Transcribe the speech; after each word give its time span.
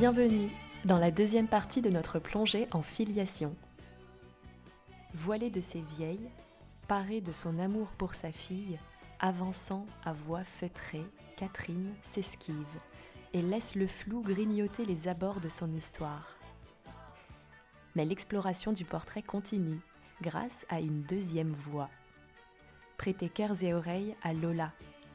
Bienvenue 0.00 0.50
dans 0.86 0.98
la 0.98 1.10
deuxième 1.10 1.46
partie 1.46 1.82
de 1.82 1.90
notre 1.90 2.18
plongée 2.18 2.66
en 2.72 2.80
filiation. 2.80 3.54
Voilée 5.12 5.50
de 5.50 5.60
ses 5.60 5.82
vieilles, 5.82 6.30
parée 6.88 7.20
de 7.20 7.32
son 7.32 7.58
amour 7.58 7.88
pour 7.98 8.14
sa 8.14 8.32
fille, 8.32 8.78
avançant 9.18 9.84
à 10.04 10.14
voix 10.14 10.42
feutrée, 10.42 11.04
Catherine 11.36 11.92
s'esquive 12.00 12.56
et 13.32 13.42
laisse 13.42 13.74
le 13.74 13.86
flou 13.86 14.22
grignoter 14.22 14.84
les 14.84 15.08
abords 15.08 15.40
de 15.40 15.48
son 15.48 15.72
histoire. 15.72 16.36
Mais 17.94 18.04
l'exploration 18.04 18.72
du 18.72 18.84
portrait 18.84 19.22
continue 19.22 19.80
grâce 20.22 20.66
à 20.68 20.80
une 20.80 21.02
deuxième 21.02 21.52
voix. 21.52 21.90
Prêtez 22.98 23.28
cœurs 23.28 23.62
et 23.62 23.72
oreilles 23.72 24.14
à 24.22 24.32
Lola, 24.32 24.72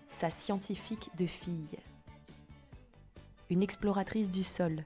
sa 0.10 0.30
scientifique 0.30 1.10
de 1.18 1.28
fille. 1.28 1.78
Une 3.50 3.62
exploratrice 3.62 4.32
du 4.32 4.44
sol 4.44 4.84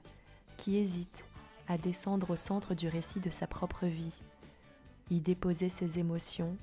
qui 0.56 0.76
hésite 0.76 1.24
à 1.66 1.78
descendre 1.78 2.30
au 2.30 2.36
centre 2.36 2.74
du 2.74 2.88
récit 2.88 3.20
de 3.20 3.30
sa 3.30 3.46
propre 3.46 3.86
vie, 3.86 4.20
y 5.08 5.20
déposer 5.20 5.68
ses 5.68 5.98
émotions, 5.98 6.56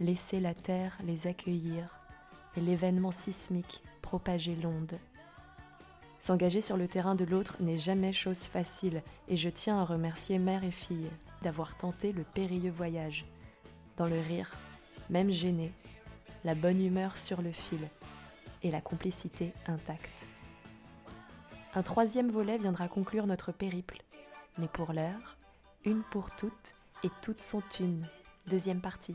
laisser 0.00 0.40
la 0.40 0.54
terre 0.54 0.96
les 1.04 1.26
accueillir 1.26 1.98
et 2.56 2.60
l'événement 2.60 3.12
sismique 3.12 3.82
propager 4.00 4.56
l'onde. 4.56 4.98
S'engager 6.18 6.60
sur 6.60 6.76
le 6.76 6.88
terrain 6.88 7.14
de 7.14 7.24
l'autre 7.24 7.56
n'est 7.60 7.78
jamais 7.78 8.12
chose 8.12 8.44
facile 8.44 9.02
et 9.28 9.36
je 9.36 9.48
tiens 9.48 9.78
à 9.78 9.84
remercier 9.84 10.38
mère 10.38 10.64
et 10.64 10.70
fille 10.70 11.10
d'avoir 11.42 11.76
tenté 11.76 12.12
le 12.12 12.24
périlleux 12.24 12.72
voyage. 12.72 13.24
Dans 13.96 14.06
le 14.06 14.18
rire, 14.20 14.52
même 15.10 15.30
gêné, 15.30 15.72
la 16.44 16.54
bonne 16.54 16.84
humeur 16.84 17.16
sur 17.16 17.40
le 17.40 17.52
fil 17.52 17.80
et 18.62 18.70
la 18.70 18.80
complicité 18.80 19.52
intacte. 19.66 20.26
Un 21.74 21.82
troisième 21.82 22.30
volet 22.30 22.58
viendra 22.58 22.88
conclure 22.88 23.26
notre 23.26 23.52
périple, 23.52 24.02
mais 24.58 24.68
pour 24.68 24.92
l'heure, 24.92 25.36
une 25.84 26.02
pour 26.02 26.34
toutes 26.34 26.74
et 27.04 27.10
toutes 27.22 27.40
sont 27.40 27.62
une. 27.78 28.06
Deuxième 28.46 28.80
partie. 28.80 29.14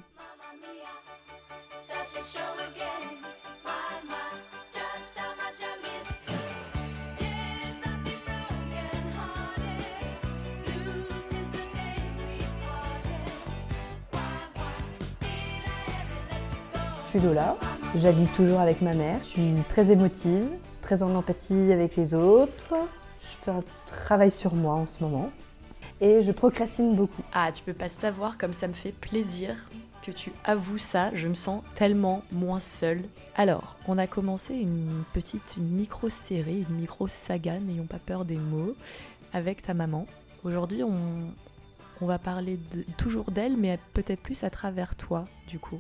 Suis 17.20 17.28
Lola, 17.28 17.56
j'habite 17.94 18.34
toujours 18.34 18.60
avec 18.60 18.82
ma 18.82 18.96
mère, 18.96 19.20
je 19.22 19.28
suis 19.28 19.54
très 19.70 19.92
émotive, 19.92 20.48
très 20.82 21.04
en 21.04 21.14
empathie 21.14 21.72
avec 21.72 21.96
les 21.96 22.16
autres. 22.16 22.74
Je 23.22 23.38
fais 23.38 23.52
un 23.52 23.60
travail 23.86 24.32
sur 24.32 24.56
moi 24.56 24.74
en 24.74 24.88
ce 24.88 25.04
moment 25.04 25.30
et 26.02 26.24
je 26.24 26.32
procrastine 26.32 26.96
beaucoup. 26.96 27.22
Ah, 27.32 27.52
tu 27.52 27.62
peux 27.62 27.74
pas 27.74 27.88
savoir 27.88 28.40
comme 28.40 28.52
ça 28.52 28.68
me 28.68 28.74
fait 28.74 28.94
plaisir 28.94 29.56
que 30.04 30.10
tu 30.10 30.32
avoues 30.44 30.80
ça, 30.80 31.12
je 31.14 31.28
me 31.28 31.36
sens 31.36 31.62
tellement 31.76 32.24
moins 32.32 32.60
seule. 32.60 33.04
Alors, 33.36 33.76
on 33.88 34.00
a 34.00 34.08
commencé 34.08 34.56
une 34.56 35.04
petite, 35.14 35.58
micro-série, 35.58 36.66
une 36.68 36.78
micro-saga, 36.78 37.60
n'ayons 37.60 37.86
pas 37.86 38.00
peur 38.00 38.26
des 38.26 38.38
mots, 38.38 38.76
avec 39.34 39.62
ta 39.62 39.76
maman. 39.76 40.08
Aujourd'hui, 40.44 40.82
on, 40.82 42.08
va 42.08 42.18
parler 42.18 42.60
toujours 42.98 43.30
d'elle, 43.30 43.56
mais 43.56 43.78
peut-être 43.94 44.20
plus 44.20 44.44
à 44.44 44.50
travers 44.50 44.96
toi, 44.96 45.26
du 45.48 45.60
coup. 45.60 45.80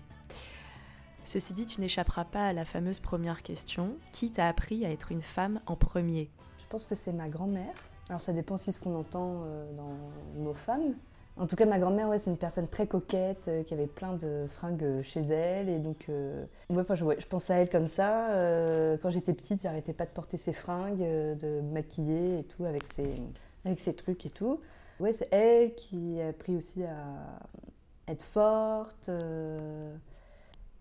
Ceci 1.25 1.53
dit, 1.53 1.65
tu 1.65 1.81
n'échapperas 1.81 2.25
pas 2.25 2.47
à 2.47 2.53
la 2.53 2.65
fameuse 2.65 2.99
première 2.99 3.43
question. 3.43 3.95
Qui 4.11 4.31
t'a 4.31 4.47
appris 4.47 4.85
à 4.85 4.91
être 4.91 5.11
une 5.11 5.21
femme 5.21 5.59
en 5.65 5.75
premier? 5.75 6.29
Je 6.57 6.67
pense 6.67 6.85
que 6.85 6.95
c'est 6.95 7.13
ma 7.13 7.29
grand-mère. 7.29 7.73
Alors 8.09 8.21
ça 8.21 8.33
dépend 8.33 8.55
aussi 8.55 8.73
ce 8.73 8.79
qu'on 8.79 8.95
entend 8.95 9.43
euh, 9.45 9.71
dans 9.75 9.93
le 10.35 10.41
mot 10.41 10.53
femme. 10.53 10.93
En 11.35 11.47
tout 11.47 11.55
cas, 11.55 11.65
ma 11.65 11.79
grand-mère, 11.79 12.09
ouais, 12.09 12.19
c'est 12.19 12.29
une 12.29 12.37
personne 12.37 12.67
très 12.67 12.85
coquette, 12.85 13.47
euh, 13.47 13.63
qui 13.63 13.73
avait 13.73 13.87
plein 13.87 14.13
de 14.13 14.45
fringues 14.49 15.01
chez 15.01 15.21
elle. 15.21 15.67
Et 15.67 15.79
donc, 15.79 16.05
euh, 16.09 16.45
ouais, 16.69 16.83
je, 16.93 17.03
ouais, 17.03 17.15
je 17.19 17.25
pense 17.25 17.49
à 17.49 17.55
elle 17.55 17.69
comme 17.69 17.87
ça. 17.87 18.29
Euh, 18.29 18.97
quand 19.01 19.09
j'étais 19.09 19.33
petite, 19.33 19.63
j'arrêtais 19.63 19.93
pas 19.93 20.05
de 20.05 20.11
porter 20.11 20.37
ses 20.37 20.53
fringues, 20.53 21.01
euh, 21.01 21.33
de 21.33 21.61
maquiller 21.61 22.39
et 22.39 22.43
tout, 22.43 22.65
avec 22.65 22.83
ses, 22.95 23.09
avec 23.65 23.79
ses 23.79 23.93
trucs 23.93 24.25
et 24.27 24.29
tout. 24.29 24.59
Ouais, 24.99 25.13
c'est 25.13 25.27
elle 25.31 25.73
qui 25.73 26.21
a 26.21 26.27
appris 26.27 26.55
aussi 26.55 26.83
à 26.83 28.11
être 28.11 28.23
forte. 28.23 29.09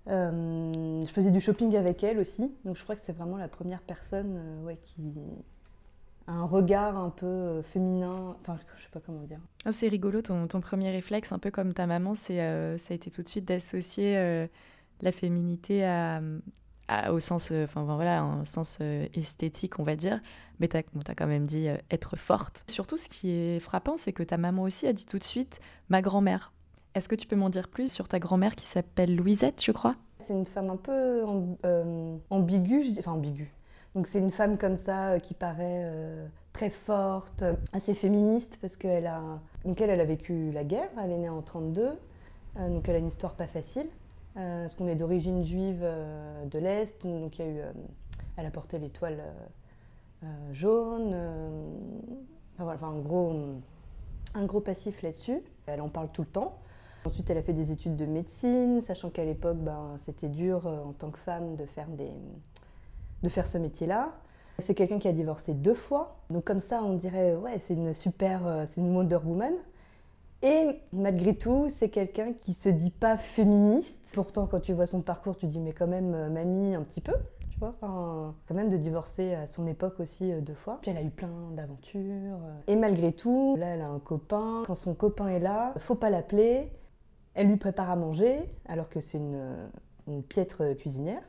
Euh, 0.08 1.02
je 1.02 1.12
faisais 1.12 1.30
du 1.30 1.40
shopping 1.40 1.76
avec 1.76 2.02
elle 2.02 2.18
aussi, 2.18 2.52
donc 2.64 2.76
je 2.76 2.82
crois 2.82 2.96
que 2.96 3.02
c'est 3.04 3.12
vraiment 3.12 3.36
la 3.36 3.48
première 3.48 3.82
personne 3.82 4.36
euh, 4.66 4.74
qui 4.84 5.14
a 6.26 6.32
un 6.32 6.44
regard 6.44 6.98
un 6.98 7.10
peu 7.10 7.26
euh, 7.26 7.62
féminin, 7.62 8.36
enfin 8.40 8.58
je 8.76 8.82
sais 8.82 8.88
pas 8.90 9.00
comment 9.00 9.22
dire. 9.22 9.38
Ah, 9.64 9.70
c'est 9.72 9.88
rigolo, 9.88 10.20
ton, 10.20 10.48
ton 10.48 10.60
premier 10.60 10.90
réflexe, 10.90 11.30
un 11.30 11.38
peu 11.38 11.52
comme 11.52 11.72
ta 11.72 11.86
maman, 11.86 12.14
c'est, 12.14 12.38
ça 12.78 12.92
a 12.92 12.94
été 12.94 13.10
tout 13.10 13.22
de 13.22 13.28
suite 13.28 13.44
d'associer 13.44 14.48
la 15.00 15.12
féminité 15.12 15.84
au 17.08 17.20
sens, 17.20 17.52
enfin 17.52 17.84
voilà, 17.84 18.22
un 18.22 18.44
sens 18.44 18.78
esthétique, 19.14 19.78
on 19.78 19.84
va 19.84 19.94
dire. 19.94 20.20
Mais 20.58 20.68
tu 20.68 20.76
as, 20.76 21.14
quand 21.14 21.26
même 21.26 21.46
dit 21.46 21.68
être 21.90 22.16
forte. 22.16 22.64
Surtout, 22.68 22.98
ce 22.98 23.08
qui 23.08 23.30
est 23.30 23.60
frappant, 23.60 23.96
c'est 23.96 24.12
que 24.12 24.22
ta 24.22 24.36
maman 24.36 24.62
aussi 24.62 24.86
a 24.86 24.92
dit 24.92 25.06
tout 25.06 25.18
de 25.18 25.24
suite 25.24 25.60
ma 25.88 26.02
grand-mère. 26.02 26.52
Est-ce 26.94 27.08
que 27.08 27.14
tu 27.14 27.26
peux 27.26 27.36
m'en 27.36 27.50
dire 27.50 27.68
plus 27.68 27.90
sur 27.90 28.08
ta 28.08 28.18
grand-mère 28.18 28.54
qui 28.54 28.66
s'appelle 28.66 29.16
Louisette, 29.16 29.62
je 29.64 29.72
crois? 29.72 29.94
C'est 30.18 30.34
une 30.34 30.46
femme 30.46 30.70
un 30.70 30.76
peu 30.76 31.24
euh, 31.64 32.16
ambiguë, 32.30 32.96
enfin 32.98 33.12
ambiguë. 33.12 33.52
Donc 33.94 34.06
c'est 34.06 34.18
une 34.18 34.30
femme 34.30 34.58
comme 34.58 34.76
ça 34.76 35.10
euh, 35.10 35.18
qui 35.18 35.34
paraît 35.34 35.82
euh, 35.84 36.26
très 36.52 36.70
forte, 36.70 37.44
assez 37.72 37.94
féministe 37.94 38.58
parce 38.60 38.76
qu'elle 38.76 39.06
a, 39.06 39.40
donc 39.64 39.80
elle, 39.80 40.00
a 40.00 40.04
vécu 40.04 40.50
la 40.52 40.64
guerre, 40.64 40.88
elle 41.02 41.12
est 41.12 41.18
née 41.18 41.28
en 41.28 41.42
32, 41.42 41.98
euh, 42.58 42.68
donc 42.68 42.88
elle 42.88 42.96
a 42.96 42.98
une 42.98 43.08
histoire 43.08 43.34
pas 43.34 43.46
facile. 43.46 43.86
Euh, 44.38 44.62
parce 44.62 44.76
qu'on 44.76 44.88
est 44.88 44.94
d'origine 44.94 45.42
juive 45.42 45.80
euh, 45.82 46.46
de 46.46 46.58
l'Est, 46.58 47.06
donc 47.06 47.38
y 47.38 47.42
a 47.42 47.46
eu, 47.46 47.60
elle 48.36 48.46
a 48.46 48.50
porté 48.50 48.78
l'étoile 48.78 49.22
jaune, 50.52 51.14
enfin, 52.54 52.64
voilà, 52.64 52.78
gros, 53.02 53.34
un 54.34 54.44
gros 54.44 54.60
passif 54.60 55.02
là-dessus. 55.02 55.42
Elle 55.66 55.80
en 55.80 55.88
parle 55.88 56.08
tout 56.12 56.22
le 56.22 56.28
temps. 56.28 56.58
Ensuite, 57.04 57.28
elle 57.30 57.38
a 57.38 57.42
fait 57.42 57.52
des 57.52 57.72
études 57.72 57.96
de 57.96 58.06
médecine, 58.06 58.80
sachant 58.80 59.10
qu'à 59.10 59.24
l'époque, 59.24 59.58
ben, 59.58 59.94
c'était 59.96 60.28
dur 60.28 60.66
euh, 60.66 60.84
en 60.84 60.92
tant 60.92 61.10
que 61.10 61.18
femme 61.18 61.56
de 61.56 61.66
faire, 61.66 61.88
des, 61.88 62.12
de 63.22 63.28
faire 63.28 63.46
ce 63.46 63.58
métier-là. 63.58 64.12
C'est 64.58 64.74
quelqu'un 64.74 64.98
qui 64.98 65.08
a 65.08 65.12
divorcé 65.12 65.54
deux 65.54 65.74
fois. 65.74 66.16
Donc 66.30 66.44
comme 66.44 66.60
ça, 66.60 66.82
on 66.84 66.94
dirait, 66.94 67.34
ouais, 67.34 67.58
c'est 67.58 67.74
une 67.74 67.92
super, 67.92 68.46
euh, 68.46 68.64
c'est 68.68 68.80
une 68.80 68.94
Wonder 68.94 69.18
Woman. 69.24 69.54
Et 70.42 70.80
malgré 70.92 71.34
tout, 71.34 71.66
c'est 71.68 71.88
quelqu'un 71.88 72.32
qui 72.34 72.52
se 72.52 72.68
dit 72.68 72.90
pas 72.90 73.16
féministe. 73.16 73.98
Pourtant, 74.14 74.46
quand 74.46 74.60
tu 74.60 74.72
vois 74.72 74.86
son 74.86 75.00
parcours, 75.00 75.36
tu 75.36 75.46
dis, 75.46 75.58
mais 75.58 75.72
quand 75.72 75.88
même, 75.88 76.14
euh, 76.14 76.30
mamie, 76.30 76.74
un 76.74 76.82
petit 76.82 77.00
peu. 77.00 77.14
Tu 77.50 77.58
vois, 77.58 77.74
quand 77.80 78.54
même 78.54 78.68
de 78.68 78.76
divorcer 78.76 79.34
à 79.34 79.46
son 79.46 79.66
époque 79.66 80.00
aussi 80.00 80.32
deux 80.40 80.54
fois. 80.54 80.78
Puis 80.82 80.90
elle 80.90 80.96
a 80.96 81.02
eu 81.02 81.10
plein 81.10 81.30
d'aventures. 81.54 82.38
Et 82.66 82.74
malgré 82.74 83.12
tout, 83.12 83.56
là, 83.56 83.66
elle 83.66 83.82
a 83.82 83.88
un 83.88 84.00
copain. 84.00 84.64
Quand 84.66 84.74
son 84.74 84.94
copain 84.94 85.28
est 85.28 85.38
là, 85.38 85.72
faut 85.78 85.94
pas 85.94 86.10
l'appeler. 86.10 86.70
Elle 87.34 87.48
lui 87.48 87.56
prépare 87.56 87.90
à 87.90 87.96
manger, 87.96 88.40
alors 88.66 88.88
que 88.88 89.00
c'est 89.00 89.18
une, 89.18 89.70
une 90.06 90.22
piètre 90.22 90.76
cuisinière. 90.76 91.22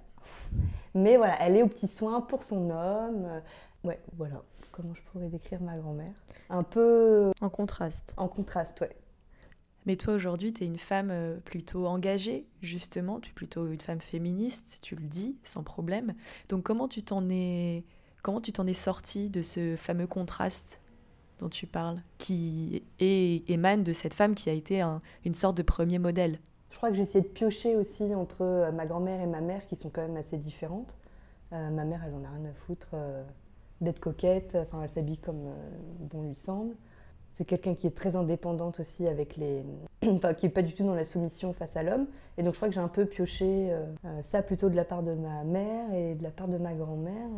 Mais 0.94 1.18
voilà, 1.18 1.36
elle 1.42 1.58
est 1.58 1.64
aux 1.64 1.68
petits 1.68 1.88
soins 1.88 2.22
pour 2.22 2.44
son 2.44 2.70
homme. 2.70 3.28
Ouais, 3.84 4.00
voilà. 4.14 4.42
Comment 4.72 4.94
je 4.94 5.04
pourrais 5.04 5.28
décrire 5.28 5.62
ma 5.62 5.78
grand-mère? 5.78 6.14
Un 6.50 6.64
peu 6.64 7.32
En 7.42 7.50
contraste. 7.50 8.14
en 8.18 8.28
contraste, 8.28 8.82
ouais. 8.82 8.96
Mais 9.86 9.98
toi 9.98 10.14
aujourd'hui, 10.14 10.54
tu 10.54 10.64
es 10.64 10.68
une 10.68 10.78
femme 10.78 11.10
euh, 11.12 11.38
plutôt 11.44 11.88
engagée, 11.88 12.48
justement, 12.62 13.20
tu 13.20 13.32
es 13.32 13.34
plutôt 13.34 13.68
une 13.70 13.82
femme 13.82 14.00
féministe, 14.00 14.80
tu 14.82 14.96
le 14.96 15.04
dis, 15.06 15.38
sans 15.44 15.64
problème. 15.64 16.14
Donc 16.48 16.64
comment 16.64 16.88
tu 16.88 17.04
t'en 17.04 17.30
es 17.30 17.84
comment 18.22 18.40
tu 18.40 18.54
t'en 18.54 18.66
es 18.66 18.74
sortie 18.74 19.30
de 19.30 19.42
ce 19.42 19.76
fameux 19.76 20.08
contraste? 20.08 20.80
Dont 21.44 21.50
tu 21.50 21.68
parles, 21.68 22.02
qui 22.18 22.84
est, 23.00 23.50
émane 23.50 23.84
de 23.84 23.92
cette 23.92 24.14
femme 24.14 24.34
qui 24.34 24.50
a 24.50 24.54
été 24.54 24.80
un- 24.80 25.02
une 25.26 25.36
sorte 25.36 25.58
de 25.58 25.62
premier 25.62 26.00
modèle 26.00 26.40
Je 26.70 26.78
crois 26.78 26.90
que 26.90 26.96
j'ai 26.96 27.02
essayé 27.04 27.22
de 27.22 27.28
piocher 27.30 27.76
aussi 27.76 28.16
entre 28.16 28.42
euh, 28.44 28.72
ma 28.72 28.86
grand-mère 28.86 29.20
et 29.20 29.28
ma 29.28 29.42
mère, 29.42 29.68
qui 29.68 29.76
sont 29.76 29.90
quand 29.90 30.02
même 30.02 30.16
assez 30.18 30.38
différentes. 30.38 30.96
Euh, 31.52 31.70
ma 31.70 31.84
mère, 31.84 32.02
elle 32.08 32.14
en 32.16 32.24
a 32.24 32.30
rien 32.34 32.50
à 32.50 32.54
foutre 32.54 32.92
euh, 32.94 33.22
d'être 33.82 34.00
coquette, 34.00 34.58
enfin, 34.60 34.82
elle 34.84 34.90
s'habille 34.90 35.18
comme 35.18 35.52
bon 36.00 36.24
lui 36.24 36.34
semble. 36.36 36.74
C'est 37.34 37.46
quelqu'un 37.46 37.74
qui 37.76 37.88
est 37.88 37.96
très 37.96 38.16
indépendante 38.16 38.80
aussi 38.80 39.06
avec 39.08 39.36
les. 39.38 39.64
enfin, 40.08 40.34
qui 40.34 40.46
n'est 40.46 40.52
pas 40.52 40.62
du 40.62 40.74
tout 40.74 40.84
dans 40.86 40.96
la 40.96 41.04
soumission 41.04 41.52
face 41.52 41.76
à 41.76 41.84
l'homme. 41.84 42.08
Et 42.38 42.44
donc 42.44 42.54
je 42.54 42.60
crois 42.60 42.70
que 42.70 42.74
j'ai 42.76 42.80
un 42.80 42.88
peu 42.88 43.06
pioché 43.06 43.76
ça 44.22 44.44
plutôt 44.44 44.70
de 44.70 44.76
la 44.76 44.86
part 44.86 45.02
de 45.04 45.14
ma 45.16 45.44
mère 45.44 45.92
et 45.96 46.14
de 46.16 46.22
la 46.24 46.30
part 46.30 46.48
de 46.48 46.58
ma 46.60 46.74
grand-mère. 46.76 47.30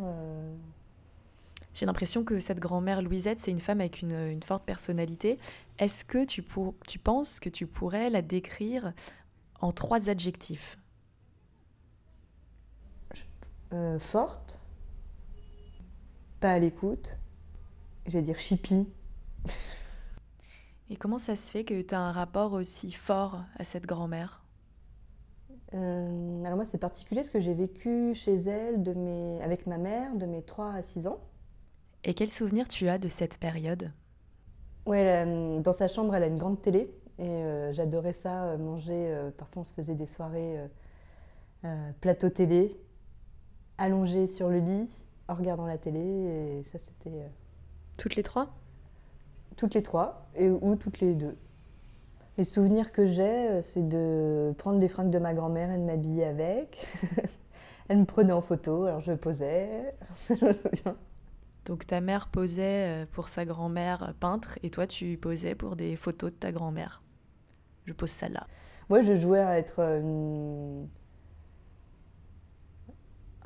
J'ai 1.76 1.84
l'impression 1.84 2.24
que 2.24 2.38
cette 2.40 2.58
grand-mère 2.58 3.02
Louisette, 3.02 3.40
c'est 3.40 3.50
une 3.50 3.60
femme 3.60 3.80
avec 3.80 4.00
une, 4.00 4.12
une 4.14 4.42
forte 4.42 4.64
personnalité. 4.64 5.38
Est-ce 5.78 6.06
que 6.06 6.24
tu, 6.24 6.42
pour- 6.42 6.74
tu 6.88 6.98
penses 6.98 7.38
que 7.38 7.50
tu 7.50 7.66
pourrais 7.66 8.08
la 8.08 8.22
décrire 8.22 8.94
en 9.60 9.72
trois 9.72 10.08
adjectifs? 10.10 10.78
Euh, 13.72 13.98
forte, 14.00 14.58
pas 16.40 16.52
à 16.52 16.58
l'écoute, 16.58 17.18
j'allais 18.06 18.24
dire 18.24 18.38
chippie. 18.38 18.88
Et 20.90 20.96
comment 20.96 21.18
ça 21.18 21.36
se 21.36 21.48
fait 21.50 21.64
que 21.64 21.80
tu 21.80 21.94
as 21.94 22.00
un 22.00 22.10
rapport 22.12 22.52
aussi 22.52 22.90
fort 22.92 23.44
à 23.56 23.62
cette 23.64 23.86
grand-mère? 23.86 24.42
Euh, 25.74 26.44
alors 26.44 26.56
moi 26.56 26.64
c'est 26.64 26.78
particulier 26.78 27.20
parce 27.20 27.30
que 27.30 27.40
j'ai 27.40 27.54
vécu 27.54 28.14
chez 28.14 28.34
elle 28.36 28.82
de 28.82 28.92
mes, 28.94 29.40
avec 29.42 29.66
ma 29.66 29.78
mère 29.78 30.14
de 30.16 30.26
mes 30.26 30.42
3 30.42 30.72
à 30.72 30.82
6 30.82 31.06
ans. 31.06 31.20
Et 32.06 32.14
quel 32.14 32.30
souvenir 32.30 32.68
tu 32.68 32.88
as 32.88 32.96
de 32.96 33.10
cette 33.10 33.36
période? 33.36 33.92
Ouais, 34.86 35.00
elle 35.00 35.28
a- 35.28 35.60
dans 35.62 35.72
sa 35.72 35.88
chambre 35.88 36.14
elle 36.14 36.22
a 36.22 36.26
une 36.28 36.38
grande 36.38 36.60
télé 36.62 36.90
et 37.18 37.24
euh, 37.28 37.72
j'adorais 37.72 38.12
ça, 38.12 38.44
euh, 38.50 38.58
manger, 38.58 38.94
euh, 39.12 39.30
parfois 39.36 39.62
on 39.62 39.64
se 39.64 39.72
faisait 39.72 39.94
des 39.94 40.06
soirées 40.06 40.58
euh, 40.58 40.68
euh, 41.66 41.92
plateau 42.00 42.30
télé, 42.30 42.76
allongé 43.78 44.26
sur 44.26 44.48
le 44.50 44.58
lit 44.58 44.88
en 45.28 45.34
regardant 45.34 45.66
la 45.66 45.78
télé 45.78 46.00
et 46.00 46.62
ça 46.72 46.78
c'était 46.78 47.10
euh, 47.22 47.28
Toutes 47.98 48.16
les 48.16 48.22
trois? 48.22 48.54
toutes 49.56 49.74
les 49.74 49.82
trois 49.82 50.26
et, 50.36 50.48
ou 50.48 50.76
toutes 50.76 51.00
les 51.00 51.14
deux. 51.14 51.36
Les 52.38 52.44
souvenirs 52.44 52.92
que 52.92 53.06
j'ai, 53.06 53.48
euh, 53.50 53.60
c'est 53.62 53.86
de 53.88 54.54
prendre 54.58 54.78
les 54.78 54.88
fringues 54.88 55.10
de 55.10 55.18
ma 55.18 55.34
grand-mère 55.34 55.70
et 55.72 55.78
de 55.78 55.82
m'habiller 55.84 56.24
avec. 56.24 56.86
Elle 57.88 57.98
me 57.98 58.04
prenait 58.04 58.32
en 58.32 58.42
photo, 58.42 58.84
alors 58.84 59.00
je 59.00 59.12
posais, 59.12 59.94
je 60.30 60.44
me 60.44 60.52
souviens. 60.52 60.96
Donc 61.66 61.86
ta 61.86 62.00
mère 62.00 62.28
posait 62.28 63.02
euh, 63.02 63.06
pour 63.12 63.28
sa 63.28 63.44
grand-mère 63.44 64.14
peintre 64.20 64.58
et 64.62 64.70
toi 64.70 64.86
tu 64.86 65.18
posais 65.18 65.54
pour 65.54 65.76
des 65.76 65.96
photos 65.96 66.30
de 66.32 66.36
ta 66.36 66.50
grand-mère. 66.52 67.02
Je 67.86 67.92
pose 67.92 68.10
ça 68.10 68.28
là. 68.28 68.46
Moi, 68.88 69.02
je 69.02 69.14
jouais 69.14 69.40
à 69.40 69.58
être 69.58 69.80
euh, 69.80 70.00
une- 70.00 70.88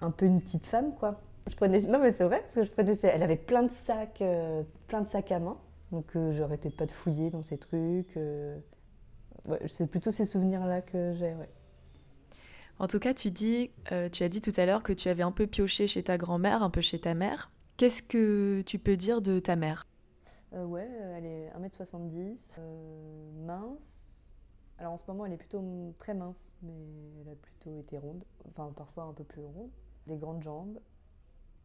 un 0.00 0.10
peu 0.10 0.26
une 0.26 0.40
petite 0.40 0.66
femme, 0.66 0.94
quoi. 0.94 1.20
Je 1.46 1.54
prenais... 1.56 1.80
Non, 1.82 1.98
mais 2.00 2.12
c'est 2.12 2.24
vrai, 2.24 2.40
parce 2.40 2.54
que 2.54 2.64
je 2.64 2.70
prenais... 2.70 2.94
Elle 3.02 3.22
avait 3.22 3.36
plein 3.36 3.62
de 3.62 3.70
sacs, 3.70 4.22
euh, 4.22 4.62
plein 4.86 5.00
de 5.02 5.08
sacs 5.08 5.32
à 5.32 5.38
main. 5.40 5.58
Donc, 5.92 6.14
euh, 6.16 6.32
j'arrêtais 6.32 6.70
pas 6.70 6.86
de 6.86 6.92
fouiller 6.92 7.30
dans 7.30 7.42
ces 7.42 7.58
trucs. 7.58 8.16
euh. 8.16 8.58
Ouais, 9.46 9.60
c'est 9.66 9.88
plutôt 9.90 10.10
ces 10.12 10.26
souvenirs-là 10.26 10.82
que 10.82 11.12
j'ai, 11.14 11.34
ouais. 11.34 11.50
En 12.80 12.88
tout 12.88 12.98
cas, 12.98 13.14
tu 13.14 13.30
dis, 13.30 13.70
euh, 13.92 14.08
tu 14.08 14.22
as 14.24 14.28
dit 14.28 14.40
tout 14.40 14.52
à 14.56 14.66
l'heure 14.66 14.82
que 14.82 14.92
tu 14.92 15.08
avais 15.08 15.22
un 15.22 15.30
peu 15.32 15.46
pioché 15.46 15.86
chez 15.86 16.02
ta 16.02 16.16
grand-mère, 16.18 16.62
un 16.62 16.70
peu 16.70 16.80
chez 16.80 17.00
ta 17.00 17.14
mère. 17.14 17.49
Qu'est-ce 17.80 18.02
que 18.02 18.60
tu 18.66 18.78
peux 18.78 18.98
dire 18.98 19.22
de 19.22 19.38
ta 19.38 19.56
mère? 19.56 19.86
Euh, 20.52 20.66
ouais, 20.66 20.86
euh, 20.86 21.16
elle 21.16 21.24
est 21.24 21.50
1m70, 21.58 22.36
euh, 22.58 23.30
mince. 23.46 24.30
Alors 24.76 24.92
en 24.92 24.96
ce 24.98 25.04
moment, 25.08 25.24
elle 25.24 25.32
est 25.32 25.38
plutôt 25.38 25.64
très 25.96 26.12
mince, 26.12 26.58
mais 26.60 26.74
elle 27.22 27.32
a 27.32 27.36
plutôt 27.36 27.78
été 27.78 27.96
ronde, 27.96 28.22
enfin 28.50 28.70
parfois 28.76 29.04
un 29.04 29.14
peu 29.14 29.24
plus 29.24 29.40
ronde. 29.40 29.70
Des 30.06 30.18
grandes 30.18 30.42
jambes. 30.42 30.78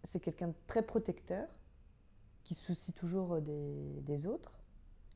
C'est 0.05 0.21
quelqu'un 0.21 0.47
de 0.47 0.53
très 0.67 0.83
protecteur, 0.83 1.49
qui 2.45 2.53
se 2.53 2.63
soucie 2.63 2.93
toujours 2.93 3.41
des, 3.41 3.99
des 4.03 4.25
autres, 4.25 4.53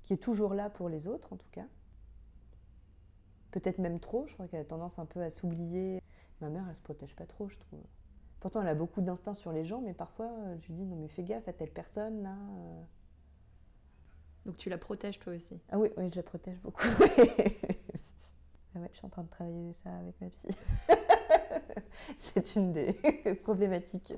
qui 0.04 0.12
est 0.12 0.22
toujours 0.22 0.54
là 0.54 0.70
pour 0.70 0.90
les 0.90 1.08
autres 1.08 1.32
en 1.32 1.38
tout 1.38 1.50
cas. 1.54 1.68
Peut-être 3.52 3.78
même 3.78 4.02
trop, 4.02 4.28
je 4.28 4.34
crois 4.34 4.50
qu'elle 4.50 4.60
a 4.60 4.66
tendance 4.66 5.00
un 5.00 5.06
peu 5.06 5.22
à 5.22 5.30
s'oublier. 5.30 6.04
Ma 6.42 6.50
mère, 6.50 6.66
elle 6.68 6.76
se 6.76 6.82
protège 6.82 7.16
pas 7.16 7.26
trop, 7.26 7.48
je 7.48 7.58
trouve. 7.58 7.86
Pourtant, 8.40 8.62
elle 8.62 8.70
a 8.70 8.76
beaucoup 8.76 9.02
d'instinct 9.02 9.34
sur 9.34 9.52
les 9.52 9.66
gens, 9.66 9.82
mais 9.82 9.94
parfois, 9.94 10.28
euh, 10.28 10.56
je 10.62 10.68
lui 10.68 10.76
dis 10.76 10.86
non 10.86 10.96
mais 10.96 11.08
fais 11.10 11.24
gaffe 11.24 11.48
à 11.48 11.54
telle 11.54 11.72
personne 11.72 12.24
là. 12.24 12.32
euh. 12.32 12.82
Donc 14.46 14.58
tu 14.58 14.70
la 14.70 14.78
protèges 14.78 15.20
toi 15.20 15.34
aussi. 15.34 15.60
Ah 15.70 15.78
oui, 15.78 15.90
oui, 15.98 16.10
je 16.10 16.16
la 16.16 16.24
protège 16.24 16.58
beaucoup. 16.62 16.88
ah 18.76 18.80
ouais, 18.80 18.90
je 18.92 18.98
suis 18.98 19.06
en 19.06 19.10
train 19.10 19.24
de 19.24 19.30
travailler 19.30 19.74
ça 19.84 19.90
avec 19.98 20.20
ma 20.22 20.30
psy. 20.30 20.48
C'est 22.18 22.56
une 22.56 22.72
des 22.72 22.94
problématiques. 23.44 24.14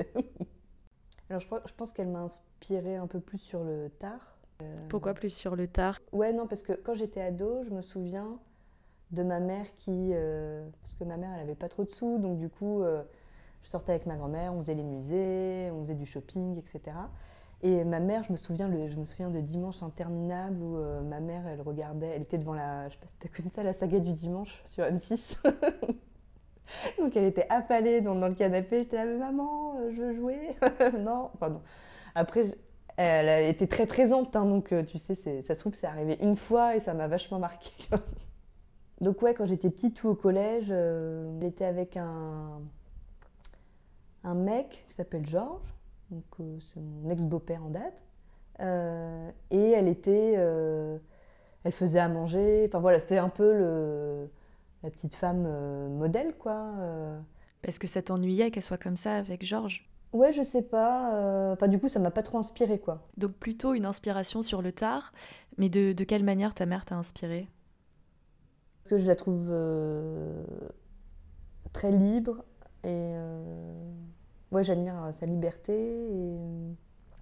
Alors 1.29 1.41
je, 1.41 1.73
pense 1.73 1.91
qu'elle 1.91 2.09
m'a 2.09 2.19
inspirée 2.19 2.97
un 2.97 3.07
peu 3.07 3.19
plus 3.19 3.39
sur 3.39 3.63
le 3.63 3.89
tard. 3.89 4.37
Pourquoi 4.89 5.15
plus 5.15 5.33
sur 5.33 5.55
le 5.55 5.67
tard? 5.67 5.97
Ouais, 6.11 6.33
non, 6.33 6.45
parce 6.45 6.61
que 6.61 6.73
quand 6.73 6.93
j'étais 6.93 7.21
ado, 7.21 7.63
je 7.63 7.71
me 7.71 7.81
souviens 7.81 8.39
de 9.09 9.23
ma 9.23 9.39
mère 9.39 9.65
qui... 9.77 10.11
euh, 10.13 10.69
parce 10.81 10.93
que 10.95 11.03
ma 11.03 11.17
mère, 11.17 11.31
elle 11.33 11.41
avait 11.41 11.55
pas 11.55 11.69
trop 11.69 11.83
de 11.83 11.89
sous, 11.89 12.19
donc 12.19 12.37
du 12.37 12.47
coup, 12.47 12.83
euh, 12.83 13.01
je 13.63 13.69
sortais 13.69 13.93
avec 13.93 14.05
ma 14.05 14.15
grand-mère, 14.15 14.53
on 14.53 14.57
faisait 14.57 14.73
les 14.73 14.83
musées, 14.83 15.69
on 15.71 15.81
faisait 15.81 15.95
du 15.95 16.05
shopping, 16.05 16.57
etc. 16.57 16.97
Et 17.63 17.83
ma 17.83 17.99
mère, 17.99 18.23
je 18.23 18.31
me 18.31 18.37
souviens, 18.37 18.69
je 18.87 18.95
me 18.97 19.05
souviens 19.05 19.29
de 19.29 19.39
dimanche 19.39 19.83
interminable 19.83 20.61
où 20.61 20.77
euh, 20.77 21.01
ma 21.01 21.19
mère, 21.19 21.47
elle 21.47 21.61
regardait, 21.61 22.07
elle 22.15 22.23
était 22.23 22.39
devant 22.39 22.55
la, 22.55 22.89
je 22.89 22.93
sais 22.93 22.99
pas 22.99 23.07
si 23.07 23.15
as 23.27 23.29
connu 23.29 23.49
ça, 23.53 23.61
la 23.63 23.73
saga 23.73 23.99
du 23.99 24.13
dimanche 24.13 24.63
sur 24.65 24.83
M6. 24.83 25.37
Donc 26.99 27.15
elle 27.15 27.25
était 27.25 27.45
affalée 27.49 28.01
dans, 28.01 28.15
le 28.15 28.33
canapé, 28.33 28.83
j'étais 28.83 28.97
là, 28.97 29.05
mais 29.05 29.17
maman, 29.17 29.75
euh, 29.77 29.91
je 29.93 30.01
veux 30.01 30.13
jouer. 30.15 30.55
non, 30.99 31.29
pardon. 31.39 31.61
Après, 32.15 32.45
elle 32.97 33.29
a 33.29 33.41
été 33.41 33.67
très 33.67 33.85
présente, 33.85 34.35
hein, 34.35 34.45
donc 34.45 34.71
euh, 34.71 34.83
tu 34.83 34.97
sais, 34.97 35.15
ça 35.15 35.53
se 35.53 35.59
trouve 35.59 35.71
que 35.71 35.77
c'est 35.77 35.87
arrivé 35.87 36.17
une 36.21 36.35
fois 36.35 36.75
et 36.75 36.79
ça 36.79 36.93
m'a 36.93 37.07
vachement 37.07 37.39
marqué. 37.39 37.71
donc 39.01 39.21
ouais, 39.21 39.33
quand 39.33 39.45
j'étais 39.45 39.69
petite 39.69 40.03
ou 40.03 40.09
au 40.09 40.15
collège, 40.15 40.67
euh, 40.69 41.39
était 41.41 41.65
avec 41.65 41.97
un, 41.97 42.61
un 44.23 44.35
mec 44.35 44.85
qui 44.87 44.93
s'appelle 44.95 45.25
Georges, 45.25 45.73
donc 46.09 46.23
euh, 46.39 46.57
c'est 46.59 46.79
mon 46.79 47.09
ex-beau-père 47.09 47.63
en 47.65 47.69
date, 47.69 48.03
Euh, 48.59 49.31
et 49.49 49.71
elle 49.71 49.87
était, 49.87 50.35
euh, 50.37 50.99
elle 51.63 51.71
faisait 51.71 51.99
à 51.99 52.09
manger, 52.09 52.65
enfin 52.67 52.79
voilà, 52.79 52.99
c'était 52.99 53.17
un 53.17 53.29
peu 53.29 53.51
le, 53.57 54.29
la 54.83 54.91
petite 54.91 55.15
femme 55.15 55.47
modèle 55.97 56.35
quoi. 56.37 56.71
Parce 57.63 57.79
que 57.79 57.87
ça 57.87 58.01
t'ennuyait 58.01 58.51
qu'elle 58.51 58.63
soit 58.63 58.77
comme 58.77 58.97
ça 58.97 59.15
avec 59.15 59.43
Georges? 59.45 59.89
Ouais, 60.13 60.31
je 60.31 60.43
sais 60.43 60.61
pas. 60.61 61.51
Enfin, 61.53 61.67
du 61.67 61.79
coup, 61.79 61.87
ça 61.87 61.99
m'a 61.99 62.11
pas 62.11 62.23
trop 62.23 62.37
inspiré, 62.37 62.79
quoi. 62.79 63.07
Donc 63.17 63.33
plutôt 63.33 63.73
une 63.73 63.85
inspiration 63.85 64.43
sur 64.43 64.61
le 64.61 64.71
tard, 64.71 65.13
mais 65.57 65.69
de, 65.69 65.93
de 65.93 66.03
quelle 66.03 66.23
manière 66.23 66.53
ta 66.53 66.65
mère 66.65 66.85
t'a 66.85 66.95
inspiré 66.95 67.47
Parce 68.83 68.89
que 68.91 68.97
je 68.97 69.07
la 69.07 69.15
trouve 69.15 69.51
très 71.73 71.91
libre 71.91 72.43
et 72.83 72.89
euh, 72.89 74.61
j'admire 74.61 75.03
euh, 75.03 75.11
sa 75.11 75.25
liberté. 75.25 75.73
Euh, 76.11 76.71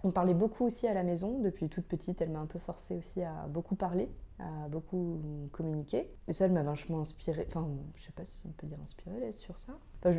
on 0.04 0.12
parlait 0.12 0.34
beaucoup 0.34 0.66
aussi 0.66 0.88
à 0.88 0.94
la 0.94 1.04
maison 1.04 1.40
depuis 1.40 1.70
toute 1.70 1.86
petite. 1.86 2.22
Elle 2.22 2.30
m'a 2.30 2.40
un 2.40 2.46
peu 2.46 2.60
forcée 2.60 2.96
aussi 2.96 3.22
à 3.22 3.48
beaucoup 3.50 3.76
parler, 3.76 4.10
à 4.40 4.68
beaucoup 4.70 5.22
communiquer. 5.52 6.10
Et 6.28 6.34
ça, 6.34 6.46
elle 6.46 6.54
m'a 6.54 6.64
vachement 6.64 7.02
inspirée. 7.02 7.46
Enfin, 7.50 7.68
je 7.96 8.04
sais 8.04 8.14
pas 8.14 8.24
si 8.24 8.46
on 8.48 8.52
peut 8.52 8.68
dire 8.68 8.80
inspirée 8.82 9.32
sur 9.34 9.58
ça. 9.58 9.74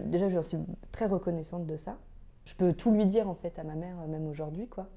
Déjà, 0.05 0.29
je 0.29 0.41
suis 0.41 0.59
très 0.93 1.07
reconnaissante 1.07 1.67
de 1.67 1.79
ça. 1.79 1.97
Je 2.45 2.55
peux 2.55 2.73
tout 2.73 2.91
lui 2.91 3.07
dire 3.07 3.29
en 3.29 3.35
fait 3.35 3.59
à 3.59 3.65
ma 3.65 3.75
mère, 3.75 3.97
euh, 4.01 4.07
même 4.07 4.27
aujourd'hui, 4.27 4.69
quoi. 4.69 4.89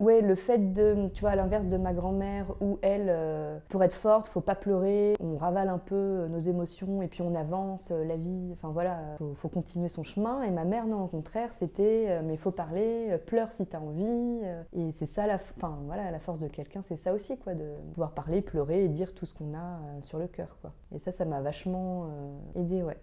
Ouais, 0.00 0.20
le 0.22 0.34
fait 0.34 0.72
de, 0.72 1.08
tu 1.14 1.20
vois, 1.20 1.30
à 1.30 1.36
l'inverse 1.36 1.68
de 1.68 1.76
ma 1.76 1.92
grand-mère, 1.92 2.46
où 2.60 2.78
elle, 2.82 3.06
euh, 3.08 3.58
pour 3.68 3.84
être 3.84 3.94
forte, 3.94 4.26
faut 4.26 4.40
pas 4.40 4.56
pleurer, 4.56 5.14
on 5.20 5.36
ravale 5.36 5.68
un 5.68 5.78
peu 5.78 5.94
euh, 5.94 6.28
nos 6.28 6.40
émotions 6.40 7.00
et 7.00 7.06
puis 7.06 7.22
on 7.22 7.32
avance, 7.36 7.92
euh, 7.92 8.04
la 8.04 8.16
vie, 8.16 8.50
enfin 8.52 8.70
voilà, 8.70 9.14
faut, 9.18 9.34
faut 9.36 9.48
continuer 9.48 9.86
son 9.86 10.02
chemin. 10.02 10.42
Et 10.42 10.50
ma 10.50 10.64
mère, 10.64 10.88
non, 10.88 11.04
au 11.04 11.06
contraire, 11.06 11.50
c'était, 11.60 12.06
euh, 12.08 12.22
mais 12.24 12.36
faut 12.36 12.50
parler, 12.50 13.16
pleure 13.26 13.52
si 13.52 13.66
t'as 13.66 13.78
envie. 13.78 14.40
et 14.72 14.90
c'est 14.90 15.06
ça, 15.06 15.28
la, 15.28 15.36
enfin 15.36 15.78
voilà, 15.86 16.10
la 16.10 16.18
force 16.18 16.40
de 16.40 16.48
quelqu'un, 16.48 16.82
c'est 16.82 16.96
ça 16.96 17.14
aussi, 17.14 17.38
quoi, 17.38 17.54
de 17.54 17.64
pouvoir 17.92 18.12
parler, 18.12 18.42
pleurer 18.42 18.84
et 18.84 18.88
dire 18.88 19.14
tout 19.14 19.26
ce 19.26 19.34
qu'on 19.34 19.54
a 19.54 19.78
sur 20.00 20.18
le 20.18 20.26
cœur, 20.26 20.58
quoi. 20.60 20.72
Et 20.92 20.98
ça, 20.98 21.12
ça 21.12 21.24
m'a 21.24 21.40
vachement 21.40 22.08
aidé, 22.56 22.82
ouais. 22.82 22.98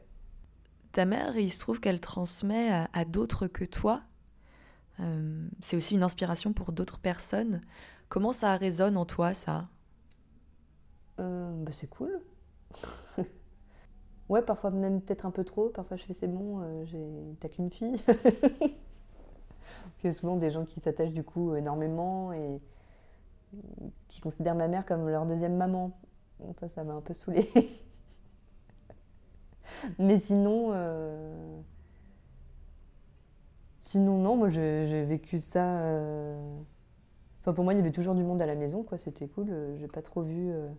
Ta 0.91 1.05
mère, 1.05 1.37
il 1.37 1.49
se 1.49 1.59
trouve 1.59 1.79
qu'elle 1.79 2.01
transmet 2.01 2.69
à 2.91 3.05
d'autres 3.05 3.47
que 3.47 3.63
toi. 3.63 4.01
Euh, 5.01 5.47
c'est 5.61 5.77
aussi 5.77 5.95
une 5.95 6.03
inspiration 6.03 6.53
pour 6.53 6.71
d'autres 6.71 6.99
personnes. 6.99 7.61
Comment 8.09 8.33
ça 8.33 8.55
résonne 8.57 8.97
en 8.97 9.05
toi, 9.05 9.33
ça? 9.33 9.67
Euh, 11.19 11.51
bah, 11.63 11.71
c'est 11.71 11.89
cool. 11.89 12.19
ouais, 14.29 14.41
parfois 14.41 14.71
même 14.71 15.01
peut-être 15.01 15.25
un 15.25 15.31
peu 15.31 15.43
trop. 15.43 15.69
Parfois 15.69 15.97
je 15.97 16.03
fais 16.05 16.13
c'est 16.13 16.27
bon, 16.27 16.59
euh, 16.61 16.85
j'ai- 16.85 17.35
t'as 17.39 17.49
qu'une 17.49 17.69
fille. 17.71 18.01
Il 20.03 20.07
y 20.07 20.09
a 20.09 20.11
souvent 20.11 20.35
des 20.35 20.49
gens 20.49 20.65
qui 20.65 20.81
s'attachent 20.81 21.13
du 21.13 21.23
coup 21.23 21.55
énormément 21.55 22.33
et 22.33 22.59
qui 24.07 24.21
considèrent 24.21 24.55
ma 24.55 24.67
mère 24.67 24.85
comme 24.85 25.07
leur 25.09 25.25
deuxième 25.25 25.55
maman. 25.57 25.91
Ça, 26.59 26.67
ça 26.69 26.83
m'a 26.83 26.93
un 26.93 27.01
peu 27.01 27.13
saoulée. 27.13 27.49
Mais 29.99 30.19
sinon, 30.19 30.71
sinon 33.91 34.17
non, 34.19 34.35
moi 34.37 34.49
j'ai 34.49 35.03
vécu 35.05 35.39
ça. 35.39 35.79
euh, 35.81 36.59
Enfin, 37.41 37.53
pour 37.53 37.63
moi, 37.63 37.73
il 37.73 37.77
y 37.77 37.79
avait 37.79 37.91
toujours 37.91 38.15
du 38.15 38.23
monde 38.23 38.41
à 38.41 38.45
la 38.45 38.55
maison, 38.55 38.83
quoi. 38.83 38.97
C'était 38.97 39.27
cool. 39.27 39.49
euh, 39.51 39.77
J'ai 39.77 39.87
pas 39.87 40.01
trop 40.03 40.21
vu. 40.23 40.51
euh, 40.51 40.69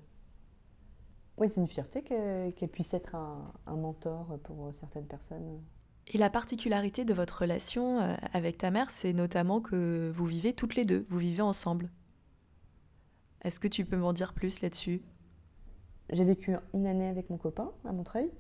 Oui, 1.39 1.49
c'est 1.49 1.61
une 1.61 1.67
fierté 1.67 2.03
que- 2.03 2.51
qu'elle 2.51 2.69
puisse 2.69 2.93
être 2.95 3.15
un, 3.15 3.53
un 3.67 3.77
mentor 3.77 4.39
pour 4.45 4.73
certaines 4.73 5.07
personnes. 5.07 5.61
Et 6.09 6.19
la 6.19 6.31
particularité 6.31 7.05
de 7.05 7.15
votre 7.15 7.41
relation 7.43 7.99
avec 8.33 8.59
ta 8.59 8.71
mère, 8.71 8.91
c'est 8.91 9.13
notamment 9.13 9.61
que 9.61 10.11
vous 10.15 10.27
vivez 10.27 10.53
toutes 10.53 10.75
les 10.75 10.85
deux, 10.85 11.07
vous 11.09 11.19
vivez 11.19 11.43
ensemble. 11.43 11.91
Est-ce 13.43 13.61
que 13.61 13.69
tu 13.69 13.85
peux 13.85 13.97
m'en 13.97 14.13
dire 14.13 14.33
plus 14.35 14.61
là-dessus? 14.63 15.03
J'ai 16.11 16.25
vécu 16.25 16.55
une 16.75 16.87
année 16.87 17.09
avec 17.09 17.31
mon 17.31 17.39
copain 17.39 17.73
à 17.85 17.93
Montreuil. 17.93 18.31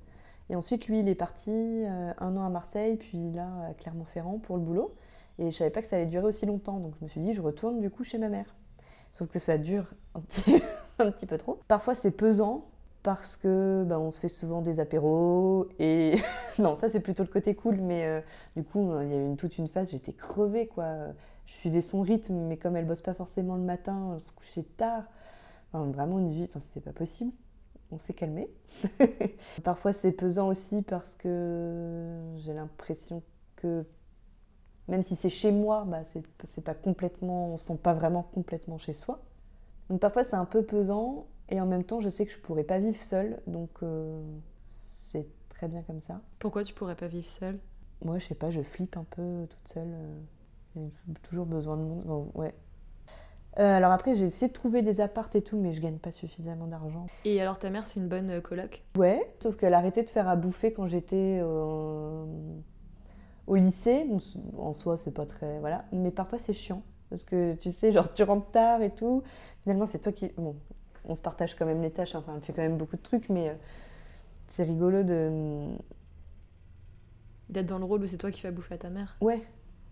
Et 0.53 0.55
ensuite, 0.55 0.87
lui, 0.87 1.01
il 1.01 1.09
est 1.09 1.15
parti 1.15 1.51
euh, 1.51 2.13
un 2.19 2.37
an 2.37 2.45
à 2.45 2.51
Marseille, 2.51 2.99
puis 2.99 3.33
là 3.33 3.49
à 3.71 3.73
Clermont-Ferrand 3.73 4.39
pour 4.39 4.59
le 4.59 4.63
boulot. 4.63 4.95
Et 5.39 5.51
je 5.51 5.57
savais 5.57 5.71
pas 5.71 5.81
que 5.81 5.89
ça 5.89 5.97
allait 5.97 6.05
durer 6.05 6.27
aussi 6.27 6.45
longtemps. 6.45 6.79
Donc 6.79 6.93
je 6.99 7.05
me 7.05 7.09
suis 7.09 7.23
dit, 7.23 7.33
je 7.33 7.41
retourne 7.41 7.81
du 7.81 7.89
coup 7.89 8.05
chez 8.05 8.19
ma 8.19 8.29
mère. 8.29 8.55
Sauf 9.13 9.31
que 9.31 9.39
ça 9.39 9.57
dure 9.57 9.95
un 10.15 10.21
petit, 10.21 10.63
un 10.99 11.11
petit 11.11 11.25
peu 11.25 11.39
trop. 11.39 11.59
Parfois, 11.69 11.95
c'est 11.95 12.11
pesant 12.11 12.67
parce 13.03 13.39
que 13.39 13.83
bah, 13.89 13.99
on 13.99 14.11
se 14.11 14.21
fait 14.21 14.29
souvent 14.29 14.61
des 14.61 14.79
apéros. 14.79 15.69
Et 15.79 16.17
non, 16.59 16.75
ça, 16.75 16.91
c'est 16.91 17.01
plutôt 17.01 17.23
le 17.23 17.31
côté 17.31 17.55
cool. 17.55 17.77
Mais 17.77 18.05
euh, 18.05 18.21
du 18.55 18.63
coup, 18.63 18.93
il 19.01 19.09
y 19.11 19.15
a 19.15 19.33
eu 19.33 19.35
toute 19.37 19.57
une 19.57 19.69
phase, 19.69 19.93
j'étais 19.93 20.13
crevée, 20.13 20.67
quoi. 20.67 20.85
Je 21.47 21.55
suivais 21.55 21.81
son 21.81 22.03
rythme, 22.03 22.35
mais 22.35 22.59
comme 22.59 22.77
elle 22.77 22.87
bosse 22.87 23.01
pas 23.01 23.15
forcément 23.15 23.57
le 23.57 23.63
matin, 23.63 24.11
elle 24.15 24.21
se 24.21 24.33
couchait 24.33 24.67
tard. 24.77 25.05
Vraiment 25.73 26.19
une 26.19 26.29
vie, 26.29 26.45
enfin, 26.45 26.61
c'était 26.61 26.85
pas 26.85 26.93
possible. 26.93 27.33
On 27.93 27.99
s'est 27.99 28.15
calmé. 28.15 28.49
Parfois, 29.65 29.93
c'est 29.93 30.13
pesant 30.13 30.49
aussi 30.49 30.83
parce 30.83 31.15
que 31.15 32.19
j'ai 32.39 32.55
l'impression 32.55 33.23
que 33.57 33.85
même 34.89 35.03
si 35.03 35.17
c'est 35.17 35.29
chez 35.29 35.53
moi, 35.53 35.85
bah, 35.87 36.03
c'est 36.13 36.23
c'est 36.45 36.61
pas 36.65 36.75
complètement, 36.75 37.49
on 37.53 37.57
se 37.57 37.67
sent 37.67 37.79
pas 37.83 37.95
vraiment 37.95 38.23
complètement 38.35 38.79
chez 38.79 38.93
soi. 38.93 39.23
Donc 39.91 40.01
parfois, 40.01 40.25
c'est 40.25 40.37
un 40.37 40.45
peu 40.47 40.65
pesant 40.65 41.27
et 41.51 41.61
en 41.61 41.67
même 41.67 41.85
temps, 41.85 42.01
je 42.01 42.09
sais 42.09 42.27
que 42.27 42.33
je 42.33 42.41
pourrais 42.41 42.65
pas 42.65 42.79
vivre 42.79 43.01
seule, 43.03 43.41
donc 43.47 43.71
euh, 43.83 44.23
c'est 44.67 45.27
très 45.51 45.69
bien 45.69 45.83
comme 45.83 46.01
ça. 46.01 46.21
Pourquoi 46.39 46.65
tu 46.65 46.75
pourrais 46.75 46.97
pas 46.97 47.09
vivre 47.09 47.27
seule? 47.27 47.59
Moi, 48.05 48.19
je 48.19 48.27
sais 48.27 48.35
pas, 48.35 48.51
je 48.51 48.63
flippe 48.63 48.97
un 48.97 49.05
peu 49.05 49.47
toute 49.49 49.69
seule. 49.69 49.95
euh, 50.77 50.89
J'ai 51.07 51.15
toujours 51.23 51.47
besoin 51.47 51.77
de 51.77 51.83
monde. 51.83 52.31
Ouais. 52.35 52.55
Euh, 53.59 53.77
alors 53.77 53.93
après, 53.93 54.15
j'ai 54.15 54.25
essayé 54.27 54.49
de 54.49 54.53
trouver 54.53 54.83
des 54.83 55.01
appartes 55.01 55.35
et 55.37 55.43
tout, 55.43 55.59
mais 55.59 55.73
je 55.73 55.81
gagne 55.81 55.99
pas 55.99 56.11
suffisamment 56.11 56.67
d'argent. 56.67 57.07
Et 57.25 57.41
alors 57.41 57.59
ta 57.59 57.69
mère, 57.71 57.85
c'est 57.85 58.01
une 58.01 58.09
bonne 58.09 58.31
euh, 58.31 58.41
coloc? 58.41 58.83
Ouais, 58.97 59.27
sauf 59.41 59.57
qu'elle 59.57 59.75
a 59.75 59.79
arrêté 59.79 60.03
de 60.03 60.09
faire 60.11 60.29
à 60.29 60.37
bouffer 60.37 60.73
quand 60.73 60.87
j'étais 60.87 61.41
euh, 61.43 62.25
au 63.47 63.57
lycée. 63.57 64.07
En 64.57 64.73
soi, 64.73 64.97
c'est 64.97 65.13
pas 65.13 65.27
très. 65.27 65.59
Voilà. 65.61 65.85
Mais 65.93 66.11
parfois, 66.11 66.39
c'est 66.39 66.55
chiant. 66.55 66.83
Parce 67.11 67.25
que 67.25 67.53
tu 67.55 67.71
sais, 67.71 67.93
genre, 67.93 68.11
tu 68.11 68.23
rentres 68.23 68.51
tard 68.53 68.81
et 68.81 68.91
tout. 68.91 69.23
Finalement, 69.61 69.87
c'est 69.87 69.99
toi 69.99 70.13
qui. 70.13 70.33
Bon, 70.39 70.57
on 71.05 71.15
se 71.15 71.21
partage 71.21 71.55
quand 71.55 71.67
même 71.67 71.83
les 71.83 71.91
tâches. 71.91 72.15
Enfin, 72.15 72.33
elle 72.37 72.43
fait 72.43 72.55
quand 72.55 72.63
même 72.63 72.79
beaucoup 72.79 72.97
de 72.97 73.03
trucs, 73.03 73.29
mais 73.29 73.51
euh, 73.51 73.55
c'est 74.49 74.65
rigolo 74.65 75.03
de. 75.03 75.67
D'être 77.51 77.67
dans 77.67 77.79
le 77.79 77.85
rôle 77.85 78.03
où 78.03 78.07
c'est 78.07 78.17
toi 78.17 78.31
qui 78.31 78.41
fais 78.41 78.49
à 78.49 78.51
bouffer 78.51 78.77
à 78.77 78.79
ta 78.79 78.89
mère 78.89 79.15
Ouais. 79.21 79.43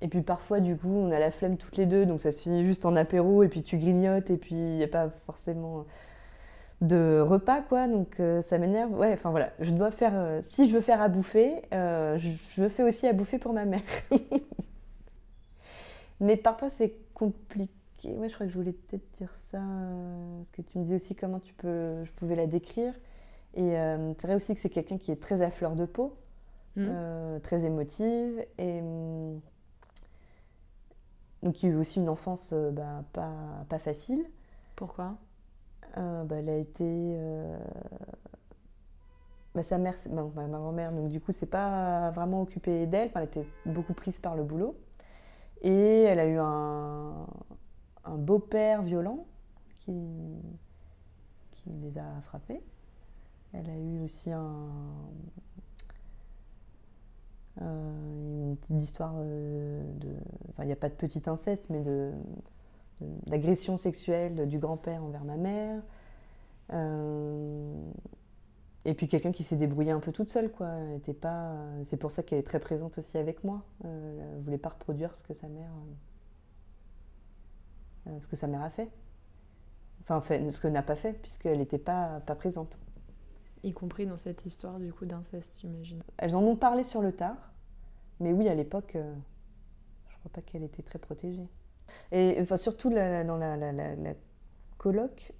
Et 0.02 0.08
puis 0.08 0.22
parfois, 0.22 0.60
du 0.60 0.76
coup, 0.76 0.88
on 0.88 1.10
a 1.12 1.18
la 1.18 1.30
flemme 1.30 1.56
toutes 1.58 1.76
les 1.76 1.86
deux, 1.86 2.06
donc 2.06 2.20
ça 2.20 2.32
se 2.32 2.42
finit 2.42 2.62
juste 2.62 2.86
en 2.86 2.96
apéro, 2.96 3.42
et 3.42 3.48
puis 3.48 3.62
tu 3.62 3.76
grignotes, 3.78 4.30
et 4.30 4.36
puis 4.38 4.54
il 4.54 4.76
n'y 4.76 4.84
a 4.84 4.88
pas 4.88 5.10
forcément 5.26 5.84
de 6.80 7.20
repas, 7.20 7.62
quoi. 7.62 7.88
Donc 7.88 8.20
euh, 8.20 8.42
ça 8.42 8.58
m'énerve. 8.58 8.92
Ouais, 8.98 9.12
enfin 9.12 9.30
voilà, 9.30 9.52
je 9.60 9.70
dois 9.72 9.90
faire. 9.90 10.12
euh, 10.14 10.40
si 10.42 10.68
je 10.68 10.74
veux 10.74 10.80
faire 10.80 11.02
à 11.02 11.08
bouffer, 11.08 11.62
euh, 11.74 12.16
je, 12.18 12.28
je 12.62 12.68
fais 12.68 12.82
aussi 12.82 13.06
à 13.06 13.12
bouffer 13.12 13.38
pour 13.38 13.52
ma 13.52 13.64
mère. 13.66 13.82
Mais 16.20 16.36
parfois, 16.36 16.70
c'est 16.70 16.94
compliqué. 17.14 17.70
Ouais, 18.16 18.28
je 18.28 18.34
crois 18.34 18.46
que 18.46 18.52
je 18.52 18.58
voulais 18.58 18.72
peut-être 18.72 19.10
dire 19.18 19.34
ça, 19.50 19.60
parce 20.38 20.50
que 20.52 20.62
tu 20.62 20.78
me 20.78 20.84
disais 20.84 20.96
aussi 20.96 21.14
comment 21.14 21.38
tu 21.38 21.52
peux, 21.54 22.04
je 22.04 22.12
pouvais 22.12 22.34
la 22.34 22.46
décrire. 22.46 22.94
Et 23.54 23.72
c'est 24.18 24.26
vrai 24.26 24.36
aussi 24.36 24.54
que 24.54 24.60
c'est 24.60 24.70
quelqu'un 24.70 24.96
qui 24.96 25.10
est 25.10 25.20
très 25.20 25.42
à 25.42 25.50
fleur 25.50 25.74
de 25.74 25.84
peau 25.84 26.16
euh, 26.78 27.38
très 27.40 27.64
émotive 27.64 28.44
et 28.58 28.80
hum, 28.80 29.40
donc 31.42 31.62
il 31.62 31.68
y 31.68 31.72
a 31.72 31.74
eu 31.74 31.78
aussi 31.78 32.00
une 32.00 32.08
enfance 32.08 32.52
euh, 32.52 32.70
bah, 32.70 33.04
pas, 33.12 33.32
pas 33.68 33.78
facile. 33.78 34.24
Pourquoi? 34.76 35.16
Euh, 35.98 36.24
bah, 36.24 36.36
elle 36.36 36.48
a 36.50 36.56
été 36.56 36.84
euh, 36.86 37.58
bah, 39.54 39.62
sa 39.62 39.78
mère, 39.78 39.94
ma 40.10 40.22
ma 40.24 40.58
grand-mère, 40.58 40.92
donc 40.92 41.08
du 41.08 41.20
coup 41.20 41.32
c'est 41.32 41.46
pas 41.50 42.10
vraiment 42.12 42.42
occupée 42.42 42.86
d'elle. 42.86 43.08
Enfin, 43.08 43.20
elle 43.20 43.26
était 43.26 43.46
beaucoup 43.66 43.94
prise 43.94 44.18
par 44.18 44.36
le 44.36 44.44
boulot 44.44 44.76
et 45.62 46.02
elle 46.04 46.20
a 46.20 46.26
eu 46.26 46.38
un, 46.38 47.26
un 48.04 48.16
beau-père 48.16 48.82
violent 48.82 49.26
qui 49.78 49.92
qui 51.52 51.70
les 51.70 51.98
a 51.98 52.20
frappés. 52.22 52.62
Elle 53.52 53.68
a 53.68 53.76
eu 53.76 54.00
aussi 54.00 54.30
un 54.32 54.68
une 57.58 58.56
petite 58.60 58.82
histoire 58.82 59.14
euh, 59.18 59.82
de. 59.98 60.08
Enfin, 60.50 60.64
il 60.64 60.66
n'y 60.66 60.72
a 60.72 60.76
pas 60.76 60.88
de 60.88 60.94
petit 60.94 61.22
inceste, 61.28 61.68
mais 61.70 61.80
de 61.80 62.12
d'agression 63.26 63.76
sexuelle 63.76 64.46
du 64.46 64.58
grand-père 64.58 65.02
envers 65.02 65.24
ma 65.24 65.36
mère. 65.36 65.82
Euh, 66.72 67.90
et 68.84 68.94
puis 68.94 69.08
quelqu'un 69.08 69.32
qui 69.32 69.42
s'est 69.42 69.56
débrouillé 69.56 69.90
un 69.90 70.00
peu 70.00 70.12
toute 70.12 70.30
seule, 70.30 70.50
quoi. 70.50 70.68
Elle 71.06 71.14
pas. 71.14 71.54
C'est 71.84 71.96
pour 71.96 72.10
ça 72.10 72.22
qu'elle 72.22 72.38
est 72.38 72.46
très 72.46 72.60
présente 72.60 72.98
aussi 72.98 73.18
avec 73.18 73.44
moi. 73.44 73.62
Euh, 73.84 74.30
elle 74.32 74.38
ne 74.38 74.42
voulait 74.42 74.58
pas 74.58 74.70
reproduire 74.70 75.14
ce 75.14 75.22
que 75.22 75.34
sa 75.34 75.48
mère. 75.48 75.70
euh, 78.08 78.20
ce 78.20 78.28
que 78.28 78.36
sa 78.36 78.46
mère 78.46 78.62
a 78.62 78.70
fait. 78.70 78.88
Enfin, 80.02 80.20
fait, 80.20 80.50
ce 80.50 80.60
que 80.60 80.68
n'a 80.68 80.82
pas 80.82 80.96
fait, 80.96 81.12
puisqu'elle 81.12 81.58
n'était 81.58 81.78
pas, 81.78 82.20
pas 82.20 82.34
présente. 82.34 82.78
Y 83.62 83.72
compris 83.72 84.06
dans 84.06 84.16
cette 84.16 84.46
histoire 84.46 84.78
du 84.78 84.92
coup 84.92 85.04
d'inceste, 85.04 85.58
j'imagine. 85.60 86.02
Elles 86.16 86.34
en 86.34 86.42
ont 86.42 86.56
parlé 86.56 86.82
sur 86.82 87.02
le 87.02 87.12
tard, 87.12 87.52
mais 88.18 88.32
oui, 88.32 88.48
à 88.48 88.54
l'époque, 88.54 88.96
euh, 88.96 89.14
je 90.08 90.16
crois 90.18 90.30
pas 90.32 90.40
qu'elle 90.40 90.62
était 90.62 90.82
très 90.82 90.98
protégée. 90.98 91.48
Et 92.12 92.38
enfin, 92.40 92.56
surtout 92.56 92.90
dans 92.90 93.36
la, 93.36 94.14
coloc, 94.78 95.32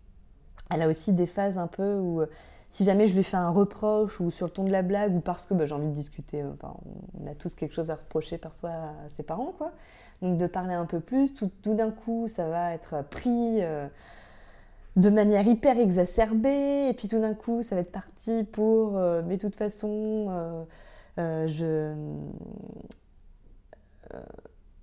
elle 0.71 0.83
a 0.83 0.89
aussi 0.89 1.13
des 1.13 1.27
phases 1.27 1.59
un 1.59 1.67
peu 1.67 1.97
où, 1.97 2.21
euh, 2.21 2.27
si 2.71 2.85
jamais 2.85 3.07
je 3.07 3.17
lui 3.17 3.23
fais 3.23 3.37
un 3.37 3.51
reproche 3.51 4.21
ou 4.21 4.31
sur 4.31 4.47
le 4.47 4.53
ton 4.53 4.65
de 4.65 4.71
la 4.71 4.83
blague 4.83 5.15
ou 5.15 5.21
parce 5.21 5.47
que 5.47 5.55
bah, 5.55 5.65
j'ai 5.65 5.75
envie 5.75 5.89
de 5.89 5.95
discuter, 5.95 6.43
euh, 6.43 6.53
enfin, 6.55 6.77
on 7.19 7.27
a 7.27 7.35
tous 7.35 7.55
quelque 7.55 7.75
chose 7.75 7.91
à 7.91 7.97
reprocher 7.97 8.39
parfois 8.39 8.71
à 8.71 8.95
ses 9.17 9.23
parents, 9.23 9.53
quoi. 9.57 9.73
Donc 10.23 10.37
de 10.37 10.47
parler 10.47 10.75
un 10.75 10.85
peu 10.85 11.01
plus, 11.01 11.33
tout, 11.33 11.51
tout 11.63 11.75
d'un 11.75 11.91
coup, 11.91 12.29
ça 12.29 12.49
va 12.49 12.75
être 12.75 13.03
pris. 13.09 13.63
euh, 13.63 13.89
de 14.97 15.11
manière 15.11 15.47
hyper 15.47 15.79
exacerbée, 15.79 16.89
et 16.89 16.95
puis 16.95 17.09
tout 17.09 17.21
d'un 17.21 17.35
coup, 17.35 17.63
ça 17.63 17.75
va 17.77 17.81
être 17.83 17.93
parti 17.93 18.45
pour. 18.45 18.97
euh, 18.99 19.23
mais 19.27 19.37
de 19.37 19.41
toute 19.43 19.57
façon, 19.57 20.27
euh, 20.31 20.65
euh, 21.19 21.47
je. 21.47 21.95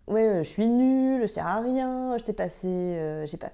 ouais, 0.07 0.43
je 0.43 0.49
suis 0.49 0.67
nulle, 0.67 1.21
je 1.21 1.27
sers 1.27 1.45
à 1.45 1.59
rien, 1.59 2.17
je 2.17 2.23
t'ai 2.23 2.33
passé. 2.33 3.23
j'ai 3.25 3.37
pas, 3.37 3.51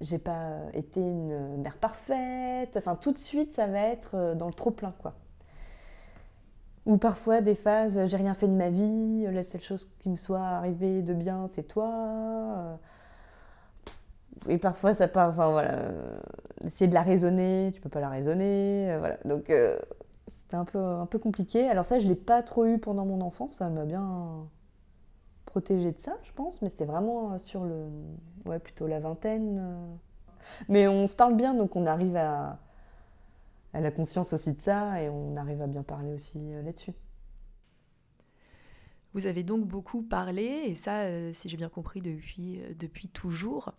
j'ai 0.00 0.18
pas 0.18 0.50
été 0.74 1.00
une 1.00 1.56
mère 1.62 1.76
parfaite. 1.76 2.76
Enfin, 2.76 2.96
tout 2.96 3.12
de 3.12 3.18
suite, 3.18 3.54
ça 3.54 3.66
va 3.66 3.80
être 3.80 4.34
dans 4.36 4.46
le 4.46 4.54
trop-plein, 4.54 4.94
quoi. 5.00 5.14
Ou 6.86 6.96
parfois 6.96 7.40
des 7.40 7.54
phases, 7.54 8.08
j'ai 8.08 8.16
rien 8.16 8.34
fait 8.34 8.48
de 8.48 8.52
ma 8.54 8.68
vie, 8.70 9.26
la 9.30 9.44
seule 9.44 9.60
chose 9.60 9.88
qui 10.00 10.10
me 10.10 10.16
soit 10.16 10.40
arrivée 10.40 11.02
de 11.02 11.14
bien, 11.14 11.48
c'est 11.54 11.62
toi. 11.68 12.78
Et 14.48 14.58
parfois, 14.58 14.94
ça 14.94 15.08
part, 15.08 15.30
enfin 15.30 15.50
voilà, 15.50 15.74
euh, 15.74 16.18
essayer 16.64 16.88
de 16.88 16.94
la 16.94 17.02
raisonner, 17.02 17.70
tu 17.74 17.80
peux 17.80 17.88
pas 17.88 18.00
la 18.00 18.08
raisonner, 18.08 18.90
euh, 18.90 18.98
voilà. 18.98 19.18
Donc, 19.24 19.50
euh, 19.50 19.78
c'était 20.28 20.56
un 20.56 20.64
peu, 20.64 20.78
un 20.78 21.06
peu 21.06 21.18
compliqué. 21.18 21.68
Alors, 21.68 21.84
ça, 21.84 21.98
je 21.98 22.08
l'ai 22.08 22.16
pas 22.16 22.42
trop 22.42 22.66
eu 22.66 22.78
pendant 22.78 23.04
mon 23.06 23.20
enfance, 23.20 23.54
ça 23.54 23.68
m'a 23.68 23.84
bien 23.84 24.48
protégée 25.46 25.92
de 25.92 26.00
ça, 26.00 26.16
je 26.22 26.32
pense, 26.32 26.62
mais 26.62 26.68
c'était 26.68 26.84
vraiment 26.84 27.38
sur 27.38 27.64
le. 27.64 27.86
Ouais, 28.46 28.58
plutôt 28.58 28.86
la 28.86 29.00
vingtaine. 29.00 29.98
Mais 30.68 30.88
on 30.88 31.06
se 31.06 31.14
parle 31.14 31.36
bien, 31.36 31.54
donc 31.54 31.76
on 31.76 31.86
arrive 31.86 32.16
à. 32.16 32.58
Elle 33.72 33.86
a 33.86 33.90
conscience 33.90 34.32
aussi 34.32 34.52
de 34.54 34.60
ça 34.60 35.00
et 35.00 35.08
on 35.08 35.36
arrive 35.36 35.62
à 35.62 35.66
bien 35.66 35.82
parler 35.82 36.12
aussi 36.12 36.38
là-dessus. 36.64 36.92
Vous 39.14 39.26
avez 39.26 39.42
donc 39.42 39.66
beaucoup 39.66 40.02
parlé, 40.02 40.42
et 40.66 40.74
ça, 40.74 41.04
si 41.32 41.48
j'ai 41.48 41.56
bien 41.56 41.68
compris, 41.68 42.00
depuis, 42.00 42.60
depuis 42.78 43.08
toujours. 43.08 43.72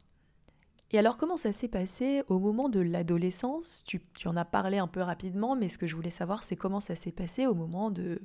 Et 0.93 0.99
alors, 0.99 1.17
comment 1.17 1.37
ça 1.37 1.51
s'est 1.51 1.67
passé 1.67 2.23
au 2.27 2.37
moment 2.39 2.69
de 2.69 2.79
l'adolescence? 2.79 3.83
Tu, 3.85 3.99
en 4.27 4.37
as 4.37 4.45
parlé 4.45 4.77
un 4.77 4.87
peu 4.87 5.01
rapidement, 5.01 5.55
mais 5.55 5.67
ce 5.67 5.79
que 5.79 5.87
je 5.87 5.95
voulais 5.95 6.11
savoir, 6.11 6.43
c'est 6.43 6.55
comment 6.55 6.79
ça 6.81 6.95
s'est 6.95 7.11
passé 7.11 7.47
au 7.47 7.55
moment 7.55 7.89
de, 7.89 8.21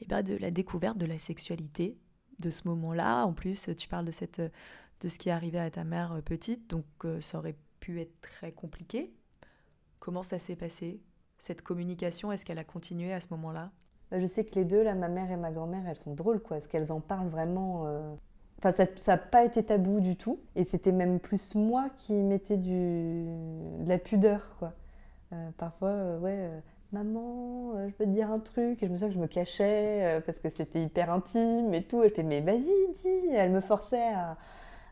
eh 0.00 0.06
ben, 0.06 0.22
de 0.22 0.34
la 0.36 0.50
découverte 0.50 0.96
de 0.98 1.06
la 1.06 1.18
sexualité, 1.18 1.98
de 2.40 2.48
ce 2.50 2.66
moment-là. 2.68 3.24
En 3.26 3.34
plus, 3.34 3.68
tu 3.76 3.88
parles 3.88 4.06
de, 4.06 4.12
cette, 4.12 4.40
de 4.40 5.08
ce 5.08 5.18
qui 5.18 5.28
est 5.28 5.32
arrivé 5.32 5.58
à 5.58 5.70
ta 5.70 5.84
mère 5.84 6.12
euh, 6.12 6.22
petite, 6.22 6.70
donc 6.70 6.86
euh, 7.04 7.20
ça 7.20 7.38
aurait 7.38 7.56
pu 7.80 8.00
être 8.00 8.18
très 8.22 8.52
compliqué. 8.52 9.14
Comment 10.00 10.22
ça 10.22 10.38
s'est 10.38 10.56
passé 10.56 11.02
Cette 11.38 11.60
communication, 11.62 12.32
est-ce 12.32 12.46
qu'elle 12.46 12.58
a 12.58 12.64
continué 12.64 13.12
à 13.12 13.20
ce 13.20 13.28
moment-là? 13.32 13.72
Bah, 14.10 14.18
Je 14.18 14.26
sais 14.26 14.44
que 14.46 14.54
les 14.58 14.64
deux, 14.64 14.82
là, 14.82 14.94
ma 14.94 15.08
mère 15.08 15.30
et 15.30 15.36
ma 15.36 15.52
grand-mère, 15.52 15.86
elles 15.86 15.96
sont 15.98 16.14
drôles, 16.14 16.40
quoi, 16.42 16.56
parce 16.58 16.68
qu'elles 16.68 16.92
en 16.92 17.00
parlent 17.02 17.28
vraiment. 17.28 17.86
euh, 17.86 18.14
Enfin, 18.58 18.70
ça 18.70 18.86
n'a 19.06 19.18
pas 19.18 19.44
été 19.44 19.62
tabou 19.62 20.00
du 20.00 20.16
tout. 20.16 20.38
Et 20.56 20.64
c'était 20.64 20.92
même 20.92 21.20
plus 21.20 21.54
moi 21.54 21.86
qui 21.98 22.14
mettais 22.14 22.56
du... 22.56 23.24
de 23.80 23.88
la 23.88 23.98
pudeur, 23.98 24.56
quoi. 24.58 24.72
Euh, 25.32 25.50
parfois, 25.56 25.88
euh, 25.88 26.18
ouais, 26.18 26.36
euh, 26.36 26.60
Maman, 26.92 27.88
je 27.88 27.92
peux 27.94 28.04
te 28.04 28.10
dire 28.10 28.30
un 28.30 28.38
truc. 28.38 28.82
Et 28.82 28.86
je 28.86 28.90
me 28.90 28.96
souviens 28.96 29.08
que 29.08 29.14
je 29.14 29.20
me 29.20 29.26
cachais 29.26 30.22
parce 30.24 30.38
que 30.38 30.48
c'était 30.48 30.80
hyper 30.80 31.12
intime 31.12 31.74
et 31.74 31.82
tout. 31.82 32.04
Et 32.04 32.08
je 32.08 32.14
fais 32.14 32.22
Mais 32.22 32.40
vas-y, 32.40 32.62
dis. 32.94 33.08
Et 33.32 33.34
elle 33.34 33.50
me 33.50 33.60
forçait 33.60 34.12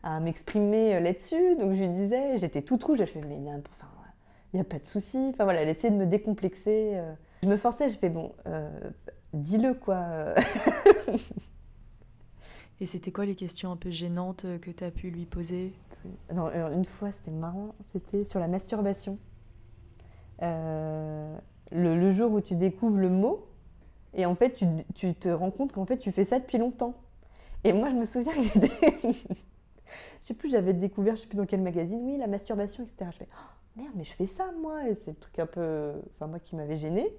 à, 0.03 0.19
m'exprimer 0.19 0.99
là-dessus. 0.99 1.55
Donc 1.55 1.71
je 1.71 1.79
lui 1.83 1.89
disais, 1.89 2.37
j'étais 2.37 2.61
toute 2.61 2.83
rouge. 2.83 2.97
Je 2.99 3.05
fais 3.05 3.21
Mais 3.21 3.35
il 3.35 3.41
n'y 4.53 4.59
a, 4.59 4.63
pas 4.65 4.79
de 4.79 4.85
souci. 4.85 5.17
Enfin 5.29 5.45
voilà, 5.45 5.61
elle 5.61 5.69
essayait 5.69 5.93
de 5.93 5.97
me 5.97 6.05
décomplexer. 6.05 7.01
Je 7.41 7.47
me 7.47 7.55
forçais, 7.55 7.89
je 7.89 7.97
fais 7.97 8.09
Bon, 8.09 8.33
dis-le 9.31 9.73
quoi. 9.73 10.33
Et 12.79 12.85
c'était 12.85 13.11
quoi 13.11 13.25
les 13.25 13.35
questions 13.35 13.71
un 13.71 13.77
peu 13.77 13.91
gênantes 13.91 14.45
que 14.61 14.71
tu 14.71 14.83
as 14.83 14.91
pu 14.91 15.09
lui 15.09 15.25
poser? 15.25 15.73
Non, 16.33 16.49
une 16.71 16.85
fois, 16.85 17.11
c'était 17.11 17.31
marrant, 17.31 17.75
c'était 17.81 18.25
sur 18.25 18.39
la 18.39 18.47
masturbation. 18.47 19.17
Euh, 20.41 21.37
le, 21.71 21.95
le 21.95 22.11
jour 22.11 22.31
où 22.31 22.41
tu 22.41 22.55
découvres 22.55 22.97
le 22.97 23.09
mot, 23.09 23.47
et 24.13 24.25
en 24.25 24.35
fait, 24.35 24.53
tu, 24.53 24.65
tu 24.93 25.15
te 25.15 25.29
rends 25.29 25.51
compte 25.51 25.71
qu'en 25.71 25.85
fait, 25.85 25.97
tu 25.97 26.11
fais 26.11 26.25
ça 26.25 26.39
depuis 26.39 26.57
longtemps. 26.57 26.95
Et 27.63 27.73
moi, 27.73 27.89
je 27.89 27.95
me 27.95 28.05
souviens 28.05 28.33
que 28.33 28.43
j'étais. 28.43 28.71
je 30.21 30.27
sais 30.27 30.33
plus, 30.33 30.51
j'avais 30.51 30.73
découvert, 30.73 31.15
je 31.15 31.21
sais 31.21 31.27
plus 31.27 31.37
dans 31.37 31.45
quel 31.45 31.61
magazine, 31.61 31.99
oui, 32.03 32.17
la 32.17 32.27
masturbation, 32.27 32.83
etc. 32.83 33.11
Je 33.13 33.17
fais, 33.19 33.27
oh, 33.31 33.79
merde, 33.81 33.93
mais 33.95 34.03
je 34.03 34.13
fais 34.13 34.27
ça, 34.27 34.51
moi, 34.61 34.89
et 34.89 34.95
c'est 34.95 35.11
le 35.11 35.17
truc 35.17 35.39
un 35.39 35.45
peu. 35.45 35.93
Enfin, 36.15 36.27
moi 36.27 36.39
qui 36.39 36.55
m'avait 36.55 36.75
gênée. 36.75 37.11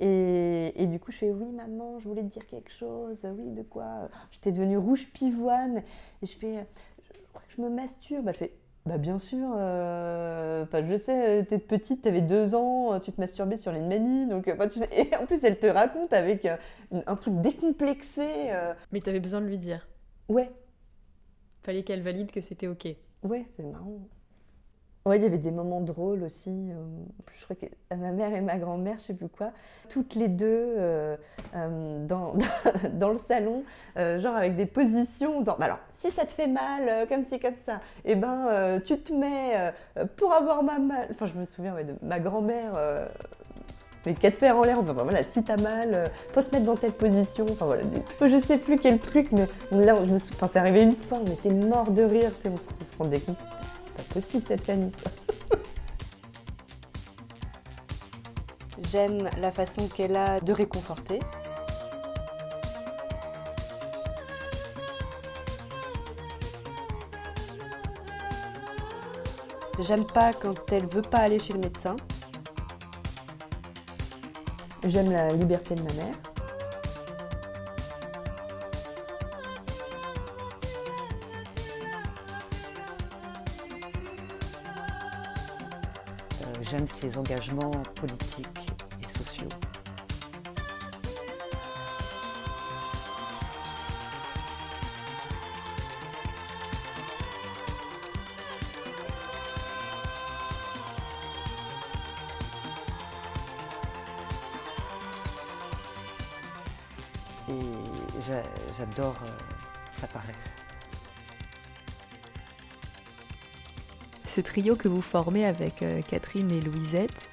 Et, 0.00 0.72
et 0.82 0.86
du 0.86 1.00
coup, 1.00 1.10
je 1.12 1.18
fais, 1.18 1.30
oui, 1.30 1.50
maman, 1.52 1.98
je 1.98 2.08
voulais 2.08 2.22
te 2.22 2.28
dire 2.28 2.46
quelque 2.46 2.70
chose, 2.72 3.26
oui, 3.36 3.50
de 3.50 3.62
quoi 3.62 4.08
J'étais 4.30 4.52
devenue 4.52 4.76
rouge 4.78 5.08
pivoine, 5.12 5.82
et 6.22 6.26
je 6.26 6.36
fais, 6.36 6.66
je 7.02 7.18
crois 7.32 7.42
que 7.46 7.52
je 7.56 7.60
me 7.62 7.68
masturbe. 7.68 8.24
Bah, 8.26 8.32
je 8.32 8.38
fais, 8.38 8.52
bah 8.86 8.96
bien 8.96 9.18
sûr, 9.18 9.52
euh, 9.56 10.64
je 10.72 10.96
sais, 10.96 11.44
t'es 11.44 11.58
petite, 11.58 12.02
t'avais 12.02 12.22
deux 12.22 12.54
ans, 12.54 12.94
euh, 12.94 12.98
tu 13.00 13.12
te 13.12 13.20
masturbais 13.20 13.56
sur 13.58 13.70
les 13.72 13.80
mamies, 13.82 14.26
donc 14.26 14.48
euh, 14.48 14.54
enfin, 14.54 14.66
tu 14.68 14.78
sais, 14.78 14.88
et 14.92 15.14
en 15.16 15.26
plus 15.26 15.42
elle 15.44 15.58
te 15.58 15.66
raconte 15.66 16.12
avec 16.14 16.46
euh, 16.46 16.56
un 17.06 17.16
truc 17.16 17.34
décomplexé. 17.40 18.22
euh. 18.50 18.72
Mais 18.92 19.00
tu 19.00 19.10
avais 19.10 19.20
besoin 19.20 19.40
de 19.42 19.46
lui 19.46 19.58
dire. 19.58 19.88
Ouais, 20.28 20.50
Fallait 21.60 21.82
qu'elle 21.82 22.00
valide 22.00 22.30
que 22.30 22.40
c'était 22.40 22.66
ok. 22.66 22.86
ouais, 23.24 23.44
c'est 23.54 23.62
marrant. 23.64 23.98
Ouais, 25.08 25.16
il 25.16 25.22
y 25.22 25.26
avait 25.26 25.38
des 25.38 25.50
moments 25.50 25.80
drôles 25.80 26.22
aussi. 26.22 26.50
euh, 26.50 26.74
je 27.38 27.44
crois 27.44 27.56
que 27.56 27.66
ma 27.96 28.10
mère 28.12 28.34
et 28.34 28.40
ma 28.42 28.58
grand-mère, 28.58 28.96
je 28.98 29.04
sais 29.04 29.14
plus 29.14 29.28
quoi, 29.28 29.52
toutes 29.88 30.14
les 30.14 30.28
deux 30.28 30.46
euh, 30.46 31.16
euh, 31.56 32.06
dans, 32.06 32.34
dans 32.92 33.08
le 33.08 33.18
salon, 33.18 33.62
genre 33.96 34.36
avec 34.36 34.54
des 34.56 34.66
positions, 34.66 35.36
en 35.36 35.40
disant 35.40 35.56
bah 35.58 35.64
alors 35.66 35.78
si 35.92 36.10
ça 36.10 36.24
te 36.26 36.32
fait 36.32 36.46
mal, 36.46 37.08
comme 37.08 37.24
c'est 37.28 37.38
comme 37.38 37.56
ça, 37.56 37.80
et 38.04 38.14
ben 38.16 38.78
tu 38.84 38.98
te 38.98 39.12
mets 39.14 39.72
pour 40.16 40.32
avoir 40.32 40.62
ma 40.62 40.78
mal. 40.78 41.08
Enfin, 41.10 41.26
je 41.26 41.34
me 41.34 41.44
souviens 41.44 41.74
ouais, 41.74 41.84
de 41.84 41.94
ma 42.02 42.20
grand-mère. 42.20 42.72
les 44.06 44.14
quatre 44.14 44.36
fers 44.36 44.56
en 44.56 44.62
l'air 44.62 44.78
en 44.78 44.82
disant 44.82 44.94
bah 44.94 45.02
voilà 45.04 45.22
si 45.22 45.42
t'as 45.42 45.56
mal 45.56 46.10
faut 46.28 46.40
se 46.40 46.50
mettre 46.50 46.64
dans 46.64 46.76
telle 46.76 46.92
position 46.92 47.44
enfin 47.50 47.66
voilà 47.66 47.82
des- 47.82 48.00
je 48.26 48.38
sais 48.40 48.56
plus 48.56 48.76
quel 48.76 48.98
truc 48.98 49.32
mais 49.32 49.46
là 49.72 49.94
je 50.04 50.12
me 50.12 50.18
sou- 50.18 50.32
enfin, 50.34 50.46
c'est 50.46 50.58
arrivé 50.60 50.82
une 50.82 50.92
fois 50.96 51.18
on 51.20 51.30
était 51.30 51.50
mort 51.52 51.90
de 51.90 52.02
rire 52.04 52.30
on 52.50 52.56
se, 52.56 52.68
rendait 52.96 53.20
compte 53.20 53.36
pas 53.98 54.14
possible 54.14 54.44
cette 54.46 54.64
famille. 54.64 54.92
J'aime 58.90 59.28
la 59.40 59.50
façon 59.50 59.88
qu'elle 59.88 60.16
a 60.16 60.40
de 60.40 60.52
réconforter. 60.52 61.18
J'aime 69.80 70.06
pas 70.06 70.32
quand 70.32 70.72
elle 70.72 70.86
veut 70.86 71.02
pas 71.02 71.18
aller 71.18 71.38
chez 71.38 71.52
le 71.52 71.60
médecin. 71.60 71.96
J'aime 74.84 75.10
la 75.10 75.32
liberté 75.32 75.74
de 75.74 75.82
ma 75.82 75.92
mère. 75.92 76.14
Ses 87.08 87.16
engagements 87.16 87.70
politiques 87.94 88.68
et 89.00 89.18
sociaux. 89.18 89.48
Et 107.48 107.60
j'a- 108.26 108.42
j'adore 108.76 109.16
euh, 109.24 109.30
sa 110.00 110.06
paresse. 110.06 110.36
Ce 114.38 114.42
trio 114.42 114.76
que 114.76 114.86
vous 114.86 115.02
formez 115.02 115.44
avec 115.44 115.82
euh, 115.82 116.00
Catherine 116.00 116.52
et 116.52 116.60
Louisette, 116.60 117.28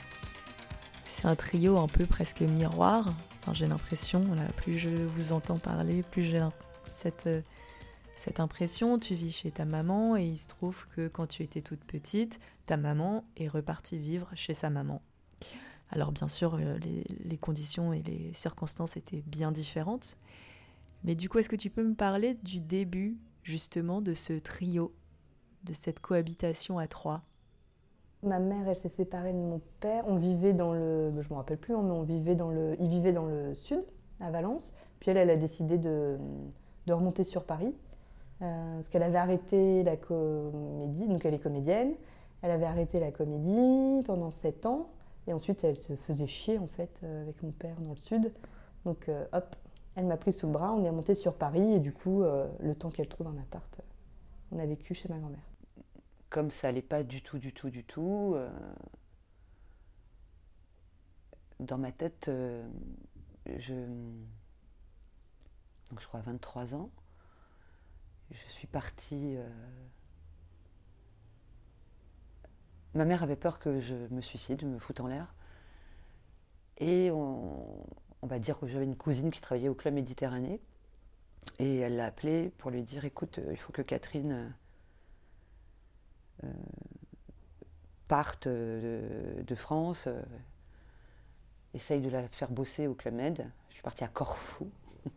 c'est 1.08 1.28
un 1.28 1.36
trio 1.36 1.78
un 1.78 1.88
peu 1.88 2.08
presque 2.08 2.42
miroir. 2.42 3.14
Enfin, 3.42 3.54
j'ai 3.54 3.68
l'impression, 3.68 4.24
plus 4.58 4.80
je 4.80 4.90
vous 4.90 5.32
entends 5.32 5.60
parler, 5.60 6.02
plus 6.02 6.24
j'ai 6.24 6.42
euh, 6.42 7.42
cette 8.18 8.40
impression. 8.40 8.98
Tu 8.98 9.14
vis 9.14 9.32
chez 9.32 9.52
ta 9.52 9.66
maman 9.66 10.18
et 10.18 10.26
il 10.26 10.40
se 10.40 10.48
trouve 10.48 10.88
que 10.96 11.08
quand 11.08 11.28
tu 11.28 11.44
étais 11.44 11.62
toute 11.62 11.84
petite, 11.84 12.40
ta 12.66 12.76
maman 12.76 13.24
est 13.38 13.50
repartie 13.50 14.00
vivre 14.00 14.32
chez 14.34 14.56
sa 14.56 14.72
maman. 14.72 15.00
Alors 15.92 16.12
bien 16.12 16.28
sûr, 16.28 16.56
euh, 16.56 16.80
les, 16.80 17.06
les 17.24 17.38
conditions 17.38 17.94
et 17.94 18.02
les 18.02 18.34
circonstances 18.34 18.98
étaient 18.98 19.22
bien 19.28 19.52
différentes. 19.52 20.18
Mais 21.04 21.14
du 21.14 21.30
coup, 21.30 21.38
est-ce 21.38 21.50
que 21.50 21.56
tu 21.56 21.70
peux 21.70 21.84
me 21.84 21.94
parler 21.94 22.34
du 22.42 22.62
début 22.62 23.16
justement 23.44 24.02
de 24.02 24.16
ce 24.16 24.34
trio? 24.34 24.92
De 25.66 25.74
cette 25.74 26.00
cohabitation 26.00 26.78
à 26.78 26.88
trois. 26.88 27.22
Ma 28.24 28.40
mère, 28.40 28.68
elle 28.68 28.78
s'est 28.78 28.90
séparée 28.90 29.34
de 29.34 29.38
mon 29.38 29.62
père. 29.80 30.04
On 30.08 30.16
vivait 30.16 30.54
dans 30.54 30.74
le, 30.74 31.14
je 31.20 31.30
me 31.30 31.36
rappelle 31.36 31.58
plus, 31.58 31.76
hein, 31.76 31.80
on 31.80 32.04
vivait 32.04 32.36
dans 32.36 32.50
le, 32.50 32.76
il 32.80 32.88
vivait 32.88 33.12
dans 33.14 33.26
le 33.26 33.54
sud, 33.54 33.84
à 34.20 34.32
Valence. 34.32 34.76
Puis 35.00 35.12
elle, 35.12 35.18
elle 35.18 35.30
a 35.30 35.38
décidé 35.38 35.78
de, 35.78 36.18
de 36.88 36.94
remonter 36.94 37.24
sur 37.24 37.44
Paris 37.44 37.74
euh, 38.42 38.76
parce 38.76 38.90
qu'elle 38.90 39.04
avait 39.04 39.18
arrêté 39.18 39.84
la 39.84 39.98
comédie. 39.98 41.08
Donc 41.08 41.26
elle 41.26 41.34
est 41.34 41.40
comédienne. 41.40 41.94
Elle 42.42 42.52
avait 42.52 42.66
arrêté 42.66 43.00
la 43.00 43.12
comédie 43.12 44.04
pendant 44.06 44.30
sept 44.30 44.66
ans 44.66 44.90
et 45.28 45.34
ensuite 45.34 45.64
elle 45.64 45.78
se 45.78 45.96
faisait 45.96 46.28
chier 46.28 46.60
en 46.60 46.68
fait 46.68 46.92
euh, 47.04 47.24
avec 47.24 47.42
mon 47.44 47.52
père 47.52 47.80
dans 47.82 47.92
le 47.92 47.98
sud. 47.98 48.32
Donc 48.86 49.10
euh, 49.10 49.26
hop, 49.34 49.56
elle 49.96 50.06
m'a 50.06 50.18
pris 50.18 50.34
sous 50.34 50.48
le 50.48 50.54
bras. 50.54 50.74
On 50.74 50.84
est 50.84 50.90
remonté 50.90 51.16
sur 51.16 51.34
Paris 51.34 51.74
et 51.74 51.80
du 51.80 51.94
coup, 51.94 52.24
le 52.24 52.76
temps 52.76 52.90
qu'elle 52.90 53.08
trouve 53.08 53.28
un 53.28 53.38
appart, 53.42 53.82
on 54.52 54.60
a 54.60 54.66
vécu 54.66 54.94
chez 54.94 55.08
ma 55.08 55.18
grand-mère. 55.18 55.40
Comme 56.36 56.52
ça 56.52 56.68
allait 56.68 56.82
pas 56.82 57.02
du 57.04 57.22
tout, 57.22 57.40
du 57.40 57.54
tout, 57.54 57.70
du 57.70 57.86
tout, 57.86 58.34
euh, 58.36 58.50
dans 61.62 61.78
ma 61.78 61.94
tête, 61.94 62.28
euh, 62.28 62.68
je, 63.58 63.74
donc 65.90 66.02
je 66.02 66.06
crois 66.06 66.20
à 66.20 66.24
23 66.24 66.76
ans, 66.76 66.90
je 68.32 68.50
suis 68.50 68.68
partie. 68.68 69.38
euh, 69.38 69.50
ma 72.96 73.06
mère 73.06 73.24
avait 73.24 73.38
peur 73.38 73.58
que 73.58 73.80
je 73.80 73.96
me 73.96 74.20
suicide, 74.20 74.66
me 74.66 74.78
foute 74.78 75.00
en 75.00 75.08
l'air. 75.08 75.34
Et 76.80 77.12
on, 77.12 77.88
on 78.24 78.28
va 78.28 78.40
dire 78.40 78.60
que 78.60 78.68
j'avais 78.68 78.84
une 78.84 78.98
cousine 78.98 79.32
qui 79.32 79.40
travaillait 79.40 79.70
au 79.70 79.74
Club 79.74 79.94
Méditerranée. 79.94 80.60
Et 81.60 81.78
elle 81.78 81.96
l'a 81.96 82.08
appelée 82.08 82.50
pour 82.58 82.72
lui 82.72 82.84
dire 82.84 83.06
écoute, 83.06 83.40
il 83.50 83.58
faut 83.58 83.72
que 83.72 83.82
Catherine. 83.82 84.54
Euh, 86.44 86.48
partent 88.08 88.48
euh, 88.48 89.42
de, 89.44 89.56
France, 89.56 90.04
euh, 90.08 90.22
essayent 91.74 92.02
de 92.02 92.10
la 92.10 92.28
faire 92.28 92.52
bosser 92.52 92.88
au 92.88 92.94
Club 92.94 93.16
Med. 93.16 93.50
Je 93.70 93.76
suis 93.76 93.84
partie 93.84 94.04
à 94.04 94.08
Corfou. 94.08 94.70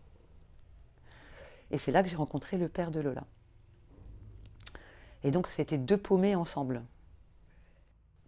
Et 1.70 1.78
c'est 1.78 1.92
là 1.92 2.02
que 2.02 2.08
j'ai 2.08 2.16
rencontré 2.16 2.56
le 2.56 2.68
père 2.68 2.90
de 2.90 3.00
Lola. 3.00 3.24
Et 5.24 5.30
donc 5.30 5.48
c'était 5.48 5.78
deux 5.78 5.98
paumés 5.98 6.34
ensemble. 6.34 6.82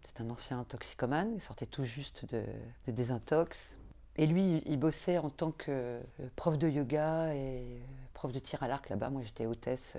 C'est 0.05 0.21
un 0.21 0.29
ancien 0.29 0.63
toxicomane, 0.65 1.33
il 1.35 1.41
sortait 1.41 1.65
tout 1.65 1.85
juste 1.85 2.25
de, 2.25 2.43
de 2.85 2.91
désintox. 2.91 3.71
Et 4.17 4.27
lui, 4.27 4.61
il 4.65 4.77
bossait 4.77 5.17
en 5.17 5.29
tant 5.29 5.53
que 5.53 6.01
prof 6.35 6.57
de 6.57 6.67
yoga 6.67 7.33
et 7.33 7.81
prof 8.13 8.33
de 8.33 8.39
tir 8.39 8.61
à 8.61 8.67
l'arc 8.67 8.89
là-bas. 8.89 9.09
Moi, 9.09 9.21
j'étais 9.23 9.45
hôtesse 9.45 9.95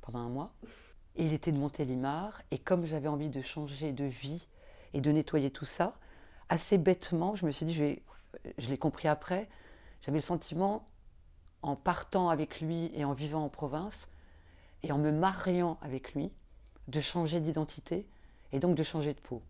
pendant 0.00 0.18
un 0.18 0.28
mois. 0.28 0.52
Et 1.16 1.24
il 1.24 1.32
était 1.32 1.52
de 1.52 1.58
Montélimar. 1.58 2.42
Et 2.50 2.58
comme 2.58 2.84
j'avais 2.86 3.08
envie 3.08 3.30
de 3.30 3.42
changer 3.42 3.92
de 3.92 4.04
vie 4.04 4.46
et 4.94 5.00
de 5.00 5.10
nettoyer 5.10 5.50
tout 5.50 5.64
ça, 5.64 5.94
assez 6.48 6.78
bêtement, 6.78 7.34
je 7.36 7.46
me 7.46 7.50
suis 7.50 7.66
dit, 7.66 7.74
je, 7.74 7.82
vais- 7.82 8.02
je 8.58 8.68
l'ai 8.68 8.78
compris 8.78 9.08
après, 9.08 9.48
j'avais 10.02 10.18
le 10.18 10.22
sentiment, 10.22 10.86
en 11.62 11.74
partant 11.74 12.28
avec 12.28 12.60
lui 12.60 12.90
et 12.94 13.04
en 13.04 13.12
vivant 13.12 13.44
en 13.44 13.48
province, 13.48 14.08
et 14.82 14.92
en 14.92 14.98
me 14.98 15.10
mariant 15.10 15.78
avec 15.82 16.14
lui, 16.14 16.30
de 16.88 17.00
changer 17.00 17.40
d'identité 17.40 18.06
et 18.52 18.60
donc 18.60 18.76
de 18.76 18.82
changer 18.82 19.12
de 19.14 19.20
peau. 19.20 19.42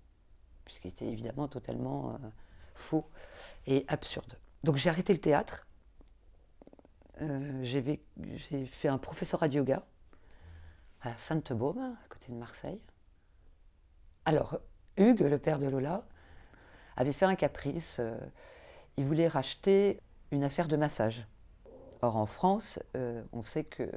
Puisqu'il 0.65 0.89
était 0.89 1.07
évidemment 1.07 1.49
totalement 1.49 2.13
euh, 2.15 2.29
faux 2.75 3.07
et 3.67 3.85
absurde. 3.89 4.39
Donc 4.65 4.77
j'ai 4.77 4.89
arrêté 4.89 5.13
le 5.13 5.21
théâtre. 5.21 5.67
Euh, 7.21 7.65
j'ai 7.65 8.67
fait 8.67 8.89
un 8.89 8.99
professorat 8.99 9.49
de 9.49 9.55
yoga 9.57 9.85
à 11.07 11.17
Sainte-Baume, 11.19 11.79
à 11.79 12.09
côté 12.09 12.33
de 12.33 12.37
Marseille. 12.37 12.81
Alors, 14.25 14.59
Hugues, 14.97 15.21
le 15.21 15.39
père 15.39 15.59
de 15.59 15.67
Lola, 15.67 16.05
avait 16.97 17.13
fait 17.13 17.27
un 17.27 17.37
caprice. 17.37 17.99
euh, 18.01 18.19
il 18.97 19.05
voulait 19.05 19.29
racheter 19.29 20.01
une 20.33 20.43
affaire 20.43 20.67
de 20.69 20.77
massage. 20.77 21.27
Or, 22.03 22.17
en 22.17 22.27
France, 22.27 22.81
euh, 22.97 23.23
on 23.33 23.45
sait 23.45 23.65
que 23.65 23.89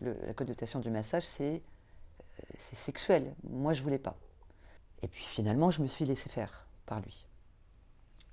la 0.00 0.32
connotation 0.34 0.78
du 0.78 0.90
massage, 0.90 1.24
c'est 1.26 1.62
euh, 2.38 2.76
sexuel. 2.76 3.34
Moi, 3.48 3.72
je 3.72 3.82
voulais 3.82 3.98
pas. 3.98 4.16
Et 5.02 5.08
puis 5.08 5.24
finalement, 5.24 5.70
je 5.70 5.82
me 5.82 5.88
suis 5.88 6.04
laissé 6.04 6.28
faire 6.28 6.66
par 6.86 7.00
lui. 7.00 7.26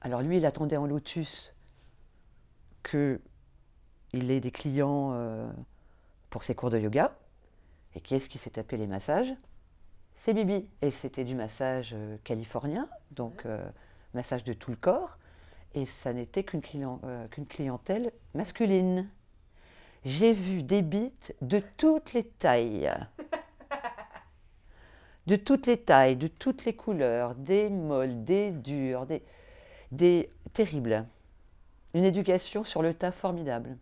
Alors 0.01 0.21
lui, 0.21 0.37
il 0.37 0.45
attendait 0.45 0.77
en 0.77 0.85
lotus 0.85 1.53
que 2.83 3.19
il 4.13 4.29
ait 4.29 4.39
des 4.39 4.51
clients 4.51 5.51
pour 6.29 6.43
ses 6.43 6.55
cours 6.55 6.69
de 6.69 6.77
yoga. 6.77 7.17
Et 7.97 7.99
qui 7.99 8.13
est-ce 8.13 8.29
qui 8.29 8.37
s'est 8.37 8.51
tapé 8.51 8.77
les 8.77 8.85
massages? 8.85 9.33
C'est 10.17 10.31
Bibi. 10.35 10.69
Et 10.83 10.91
c'était 10.91 11.23
du 11.23 11.33
massage 11.33 11.95
euh, 11.95 12.17
californien, 12.23 12.87
donc 13.09 13.43
euh, 13.47 13.67
massage 14.13 14.43
de 14.43 14.53
tout 14.53 14.69
le 14.69 14.77
corps. 14.77 15.17
Et 15.73 15.87
ça 15.87 16.13
n'était 16.13 16.43
qu'une 16.43 16.61
euh, 17.03 17.27
qu'une 17.29 17.47
clientèle 17.47 18.11
masculine. 18.35 19.09
J'ai 20.05 20.31
vu 20.31 20.61
des 20.61 20.83
bites 20.83 21.33
de 21.41 21.59
toutes 21.77 22.13
les 22.13 22.23
tailles. 22.23 22.93
De 25.25 25.35
toutes 25.35 25.67
les 25.67 25.75
tailles, 25.75 26.15
de 26.15 26.29
toutes 26.29 26.63
les 26.63 26.73
couleurs, 26.73 27.35
des 27.35 27.69
molles, 27.69 28.23
des 28.23 28.51
dures, 28.51 29.05
des, 29.05 29.21
des 29.91 30.29
terribles. 30.53 31.05
Une 31.93 32.05
éducation 32.05 32.63
sur 32.63 32.81
le 32.81 32.93
tas 32.93 33.11
formidable. 33.11 33.75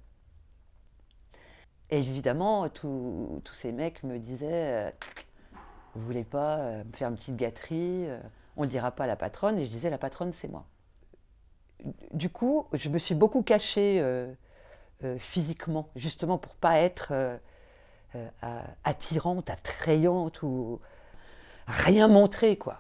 Et 1.91 1.99
évidemment, 1.99 2.67
tous 2.69 3.41
ces 3.53 3.71
mecs 3.71 4.03
me 4.03 4.17
disaient 4.17 4.87
euh, 4.87 4.91
Vous 5.93 6.05
voulez 6.05 6.23
pas 6.23 6.57
euh, 6.57 6.83
me 6.83 6.91
faire 6.93 7.09
une 7.09 7.15
petite 7.15 7.35
gâterie 7.35 8.07
euh, 8.07 8.19
On 8.57 8.63
ne 8.63 8.69
dira 8.69 8.91
pas 8.91 9.03
à 9.03 9.07
la 9.07 9.15
patronne. 9.15 9.59
Et 9.59 9.65
je 9.65 9.69
disais 9.69 9.89
La 9.89 9.97
patronne, 9.97 10.33
c'est 10.33 10.47
moi. 10.47 10.65
Du 12.13 12.29
coup, 12.29 12.65
je 12.73 12.89
me 12.89 12.97
suis 12.97 13.13
beaucoup 13.13 13.43
cachée 13.43 14.03
physiquement, 15.19 15.89
justement 15.95 16.39
pour 16.39 16.55
pas 16.55 16.79
être 16.79 17.37
attirante, 18.83 19.49
attrayante 19.51 20.41
ou 20.41 20.79
rien 21.67 22.07
montrer, 22.07 22.57
quoi. 22.57 22.79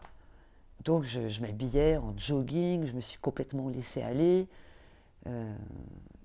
Donc 0.85 1.03
je, 1.03 1.29
je 1.29 1.41
m'habillais 1.41 1.97
en 1.97 2.17
jogging, 2.17 2.87
je 2.87 2.93
me 2.93 3.01
suis 3.01 3.19
complètement 3.19 3.69
laissée 3.69 4.01
aller. 4.01 4.47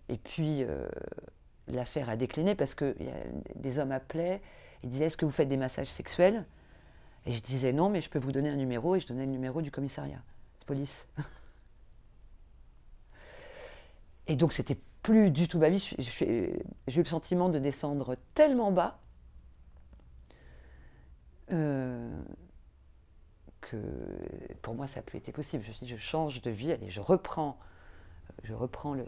Et 0.08 0.16
puis 0.16 0.64
l'affaire 1.70 2.08
a 2.08 2.16
décliné 2.16 2.54
parce 2.54 2.74
que 2.74 2.96
des 3.56 3.78
hommes 3.78 3.92
appelaient 3.92 4.40
et 4.82 4.86
disaient 4.86 5.06
Est-ce 5.06 5.16
que 5.16 5.24
vous 5.24 5.30
faites 5.30 5.48
des 5.48 5.56
massages 5.56 5.90
sexuels? 5.90 6.44
Et 7.26 7.32
je 7.32 7.42
disais 7.42 7.72
non, 7.72 7.90
mais 7.90 8.00
je 8.00 8.08
peux 8.08 8.18
vous 8.18 8.32
donner 8.32 8.48
un 8.48 8.56
numéro 8.56 8.96
et 8.96 9.00
je 9.00 9.06
donnais 9.06 9.26
le 9.26 9.32
numéro 9.32 9.62
du 9.62 9.70
commissariat 9.70 10.22
de 10.60 10.64
police. 10.66 11.06
Et 14.26 14.36
donc 14.36 14.52
c'était 14.52 14.78
plus 15.02 15.30
du 15.30 15.48
tout 15.48 15.58
ma 15.58 15.70
vie. 15.70 15.94
J'ai 15.98 16.52
eu 16.88 16.98
le 16.98 17.04
sentiment 17.04 17.48
de 17.48 17.58
descendre 17.58 18.16
tellement 18.34 18.70
bas 18.70 19.00
euh, 21.50 22.08
que 23.60 23.76
pour 24.62 24.74
moi 24.74 24.86
ça 24.86 25.00
n'a 25.00 25.02
plus 25.02 25.18
été 25.18 25.32
possible. 25.32 25.64
Je 25.64 25.70
me 25.70 25.74
suis 25.74 25.86
dit 25.86 25.92
je 25.92 25.96
change 25.96 26.42
de 26.42 26.50
vie, 26.50 26.70
allez, 26.72 26.90
je 26.90 27.00
reprends, 27.00 27.58
je 28.44 28.54
reprends 28.54 28.94
le, 28.94 29.04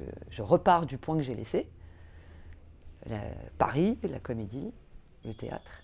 le- 0.00 0.06
je 0.30 0.42
repars 0.42 0.86
du 0.86 0.98
point 0.98 1.16
que 1.16 1.22
j'ai 1.22 1.34
laissé. 1.34 1.68
La- 3.06 3.20
Paris, 3.58 3.98
la 4.02 4.18
comédie, 4.20 4.72
le 5.24 5.34
théâtre. 5.34 5.82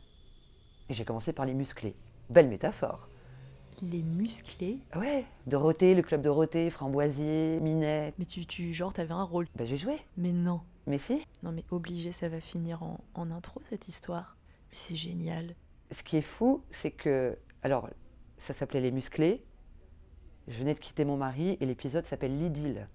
Et 0.89 0.95
j'ai 0.95 1.05
commencé 1.05 1.33
par 1.33 1.47
les 1.47 1.55
musclés. 1.55 1.95
Belle 2.31 2.49
métaphore. 2.49 3.09
Les 3.83 4.03
musclés. 4.03 4.79
Ouais, 4.95 5.25
Dorothée, 5.47 5.95
le 5.95 6.03
club 6.03 6.23
Dorothée, 6.23 6.71
Framboisier, 6.71 7.59
Minette. 7.61 8.15
Mais 8.19 8.25
tu, 8.25 8.47
tu 8.47 8.73
genre, 8.73 8.93
t'avais 8.93 9.13
un 9.13 9.23
rôle. 9.25 9.47
Ben, 9.57 9.67
j'ai 9.67 9.77
joué. 9.77 9.97
Mais 10.17 10.33
non. 10.33 10.61
Mais 10.87 10.99
si. 10.99 11.25
Non, 11.43 11.51
mais 11.53 11.65
obligé, 11.71 12.13
ça 12.13 12.29
va 12.29 12.41
finir 12.41 12.83
en, 12.83 13.01
en 13.15 13.31
intro, 13.31 13.61
cette 13.69 13.89
histoire. 13.89 14.37
Mais 14.71 14.77
c'est 14.77 14.97
génial. 14.97 15.55
Ce 15.91 16.03
qui 16.03 16.17
est 16.17 16.23
fou, 16.23 16.63
c'est 16.71 16.91
que. 16.91 17.37
Alors, 17.63 17.89
ça 18.39 18.53
s'appelait 18.55 18.81
Les 18.81 18.91
Musclés. 18.93 19.45
Je 20.47 20.59
venais 20.59 20.75
de 20.75 20.79
quitter 20.79 21.05
mon 21.07 21.17
mari 21.17 21.57
et 21.61 21.67
l'épisode 21.67 22.05
s'appelle 22.05 22.39
L'idylle. 22.39 22.87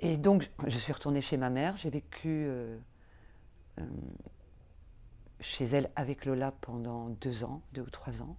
Et 0.00 0.16
donc, 0.16 0.50
je 0.66 0.78
suis 0.78 0.92
retournée 0.92 1.22
chez 1.22 1.36
ma 1.36 1.50
mère. 1.50 1.76
J'ai 1.76 1.90
vécu 1.90 2.28
euh, 2.28 2.78
euh, 3.80 3.84
chez 5.40 5.64
elle 5.66 5.90
avec 5.96 6.24
Lola 6.26 6.52
pendant 6.60 7.08
deux 7.10 7.44
ans, 7.44 7.62
deux 7.72 7.82
ou 7.82 7.90
trois 7.90 8.20
ans. 8.22 8.36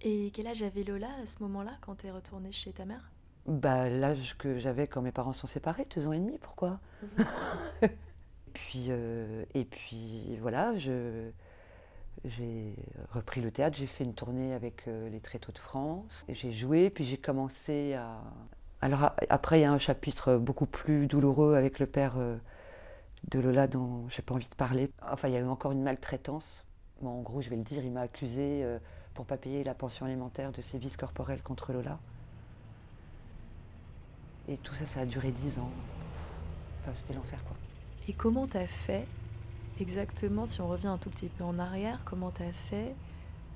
Et 0.00 0.30
quel 0.32 0.46
âge 0.48 0.62
avait 0.62 0.84
Lola 0.84 1.08
à 1.22 1.26
ce 1.26 1.42
moment-là, 1.42 1.76
quand 1.80 1.96
t'es 1.96 2.10
retournée 2.10 2.52
chez 2.52 2.72
ta 2.72 2.84
mère? 2.84 3.12
Bah, 3.46 3.88
l'âge 3.88 4.36
que 4.38 4.58
j'avais 4.58 4.86
quand 4.86 5.02
mes 5.02 5.12
parents 5.12 5.32
sont 5.32 5.46
séparés, 5.46 5.86
deux 5.94 6.06
ans 6.06 6.12
et 6.12 6.18
demi, 6.18 6.38
pourquoi? 6.38 6.80
Puis, 8.52 8.86
euh, 8.90 9.44
Et 9.54 9.64
puis 9.64 10.36
voilà, 10.38 10.76
je, 10.78 11.30
j'ai 12.24 12.74
repris 13.12 13.40
le 13.40 13.50
théâtre, 13.50 13.76
j'ai 13.78 13.86
fait 13.86 14.04
une 14.04 14.14
tournée 14.14 14.52
avec 14.54 14.88
euh, 14.88 15.08
les 15.10 15.20
Tréteaux 15.20 15.52
de 15.52 15.58
France, 15.58 16.24
et 16.28 16.34
j'ai 16.34 16.52
joué, 16.52 16.90
puis 16.90 17.04
j'ai 17.04 17.18
commencé 17.18 17.94
à... 17.94 18.22
Alors 18.80 19.10
après, 19.28 19.58
il 19.58 19.62
y 19.62 19.64
a 19.64 19.72
un 19.72 19.78
chapitre 19.78 20.36
beaucoup 20.36 20.66
plus 20.66 21.06
douloureux 21.08 21.56
avec 21.56 21.80
le 21.80 21.86
père 21.86 22.14
euh, 22.16 22.36
de 23.30 23.40
Lola 23.40 23.66
dont 23.66 24.08
j'ai 24.08 24.22
pas 24.22 24.34
envie 24.34 24.48
de 24.48 24.54
parler. 24.54 24.90
Enfin, 25.10 25.28
il 25.28 25.34
y 25.34 25.36
a 25.36 25.40
eu 25.40 25.46
encore 25.46 25.72
une 25.72 25.82
maltraitance. 25.82 26.64
En 27.02 27.20
gros, 27.22 27.42
je 27.42 27.50
vais 27.50 27.56
le 27.56 27.62
dire, 27.62 27.84
il 27.84 27.90
m'a 27.90 28.02
accusé 28.02 28.62
euh, 28.62 28.78
pour 29.14 29.26
pas 29.26 29.36
payer 29.36 29.64
la 29.64 29.74
pension 29.74 30.06
alimentaire 30.06 30.52
de 30.52 30.60
sévices 30.60 30.96
corporels 30.96 31.42
contre 31.42 31.72
Lola. 31.72 31.98
Et 34.48 34.56
tout 34.58 34.74
ça, 34.74 34.86
ça 34.86 35.00
a 35.00 35.06
duré 35.06 35.32
dix 35.32 35.58
ans. 35.58 35.70
Enfin, 36.80 36.92
c'était 36.94 37.14
l'enfer, 37.14 37.42
quoi. 37.44 37.56
Et 38.06 38.12
comment 38.12 38.46
t'as 38.46 38.66
fait 38.66 39.06
exactement, 39.80 40.46
si 40.46 40.60
on 40.60 40.68
revient 40.68 40.86
un 40.86 40.98
tout 40.98 41.10
petit 41.10 41.28
peu 41.28 41.44
en 41.44 41.58
arrière, 41.58 42.00
comment 42.04 42.30
t'as 42.30 42.52
fait 42.52 42.94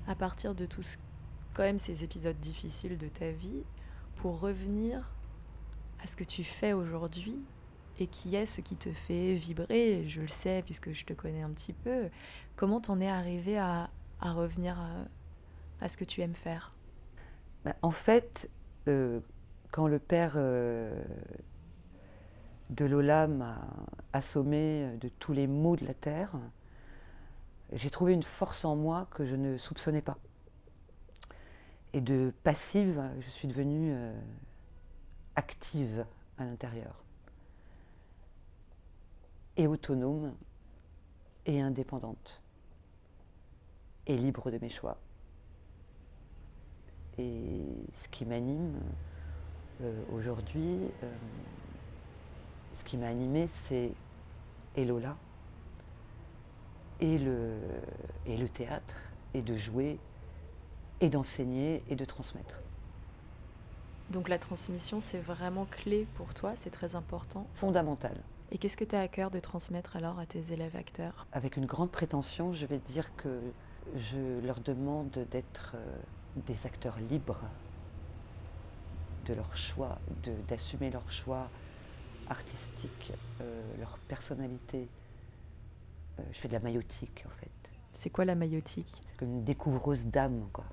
à 0.07 0.15
partir 0.15 0.53
de 0.53 0.65
tous 0.65 0.97
quand 1.53 1.63
même 1.63 1.79
ces 1.79 2.03
épisodes 2.03 2.39
difficiles 2.39 2.97
de 2.97 3.07
ta 3.07 3.31
vie 3.31 3.63
pour 4.17 4.39
revenir 4.39 5.12
à 6.03 6.07
ce 6.07 6.15
que 6.15 6.23
tu 6.23 6.43
fais 6.43 6.73
aujourd'hui 6.73 7.37
et 7.99 8.07
qui 8.07 8.35
est 8.35 8.45
ce 8.45 8.61
qui 8.61 8.75
te 8.75 8.91
fait 8.91 9.35
vibrer, 9.35 10.05
je 10.09 10.21
le 10.21 10.27
sais 10.27 10.61
puisque 10.65 10.91
je 10.91 11.05
te 11.05 11.13
connais 11.13 11.41
un 11.41 11.51
petit 11.51 11.73
peu, 11.73 12.09
comment 12.55 12.81
t'en 12.81 12.99
es 12.99 13.07
arrivé 13.07 13.57
à, 13.57 13.89
revenir 14.21 14.77
à, 14.79 15.85
à 15.85 15.89
ce 15.89 15.97
que 15.97 16.03
tu 16.03 16.21
aimes 16.21 16.35
faire? 16.35 16.73
Bah, 17.63 17.75
en 17.81 17.91
fait, 17.91 18.49
euh, 18.87 19.21
quand 19.71 19.87
le 19.87 19.99
père 19.99 20.33
euh, 20.35 21.01
de 22.69 22.85
Lola 22.85 23.27
m'a 23.27 23.61
assommé 24.11 24.97
de 24.99 25.07
tous 25.07 25.33
les 25.33 25.47
maux 25.47 25.77
de 25.77 25.85
la 25.85 25.93
terre, 25.93 26.31
j'ai 27.71 27.89
trouvé 27.89 28.13
une 28.13 28.23
force 28.23 28.65
en 28.65 28.75
moi 28.75 29.07
que 29.11 29.25
je 29.25 29.35
ne 29.35 29.57
soupçonnais 29.57 30.01
pas. 30.01 30.17
Et 31.93 32.01
de 32.01 32.33
passive, 32.43 33.01
je 33.21 33.29
suis 33.29 33.47
devenue 33.47 33.93
euh, 33.93 34.13
active 35.35 36.05
à 36.37 36.45
l'intérieur. 36.45 37.03
Et 39.57 39.67
autonome, 39.67 40.33
et 41.45 41.61
indépendante, 41.61 42.41
et 44.07 44.17
libre 44.17 44.49
de 44.49 44.57
mes 44.59 44.69
choix. 44.69 44.97
Et 47.17 47.61
ce 48.01 48.07
qui 48.09 48.25
m'anime 48.25 48.79
euh, 49.81 50.03
aujourd'hui, 50.13 50.79
euh, 51.03 51.13
ce 52.79 52.83
qui 52.85 52.97
m'a 52.97 53.07
animé, 53.07 53.49
c'est 53.67 53.91
et 54.75 54.85
Lola, 54.85 55.15
et 56.99 57.17
le, 57.19 57.57
et 58.25 58.37
le 58.37 58.49
théâtre, 58.49 58.95
et 59.33 59.41
de 59.41 59.55
jouer, 59.55 59.99
et 61.01 61.09
d'enseigner, 61.09 61.83
et 61.89 61.95
de 61.95 62.05
transmettre. 62.05 62.61
Donc 64.09 64.29
la 64.29 64.37
transmission, 64.37 64.99
c'est 65.01 65.19
vraiment 65.19 65.65
clé 65.65 66.07
pour 66.15 66.33
toi, 66.33 66.53
c'est 66.55 66.69
très 66.69 66.95
important. 66.95 67.47
Fondamental. 67.53 68.15
Et 68.51 68.57
qu'est-ce 68.57 68.77
que 68.77 68.83
tu 68.83 68.95
as 68.95 68.99
à 69.01 69.07
cœur 69.07 69.31
de 69.31 69.39
transmettre 69.39 69.95
alors 69.95 70.19
à 70.19 70.25
tes 70.25 70.51
élèves 70.53 70.75
acteurs? 70.75 71.25
Avec 71.31 71.57
une 71.57 71.65
grande 71.65 71.89
prétention, 71.89 72.53
je 72.53 72.65
vais 72.65 72.77
dire 72.79 73.15
que 73.15 73.39
je 73.95 74.39
leur 74.45 74.59
demande 74.59 75.25
d'être 75.31 75.73
euh, 75.75 75.97
des 76.45 76.55
acteurs 76.65 76.97
libres 77.09 77.39
de 79.25 79.33
leur 79.33 79.55
choix, 79.57 79.97
d'assumer 80.47 80.91
leur 80.91 81.09
choix 81.11 81.47
artistique, 82.29 83.13
euh, 83.41 83.61
leur 83.79 83.97
personnalité. 84.07 84.87
Euh, 86.19 86.23
je 86.31 86.39
fais 86.39 86.47
de 86.49 86.53
la 86.53 86.59
maïotique 86.59 87.23
en 87.25 87.35
fait. 87.39 87.49
C'est 87.91 88.09
quoi 88.09 88.25
la 88.25 88.35
maïotique? 88.35 89.01
C'est 89.09 89.17
comme 89.17 89.29
une 89.31 89.43
découvreuse 89.43 90.05
d'âme, 90.05 90.47
quoi. 90.51 90.65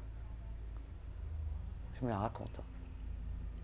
Je 1.98 2.04
me 2.04 2.10
la 2.10 2.18
raconte. 2.18 2.58
hein. 2.58 2.64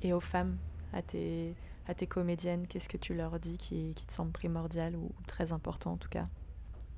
Et 0.07 0.13
aux 0.13 0.21
femmes, 0.21 0.57
à 0.93 1.03
tes, 1.03 1.57
à 1.89 1.95
tes 1.95 2.07
comédiennes, 2.07 2.69
qu'est-ce 2.69 2.89
que 2.89 2.97
tu 2.97 3.13
leur 3.13 3.41
dis 3.41 3.59
qui, 3.59 3.93
qui 3.97 4.07
te 4.07 4.13
semble 4.13 4.31
primordial 4.31 4.95
ou 4.95 5.11
très 5.27 5.51
important 5.51 5.95
en 5.95 5.97
tout 5.97 6.09
cas? 6.09 6.23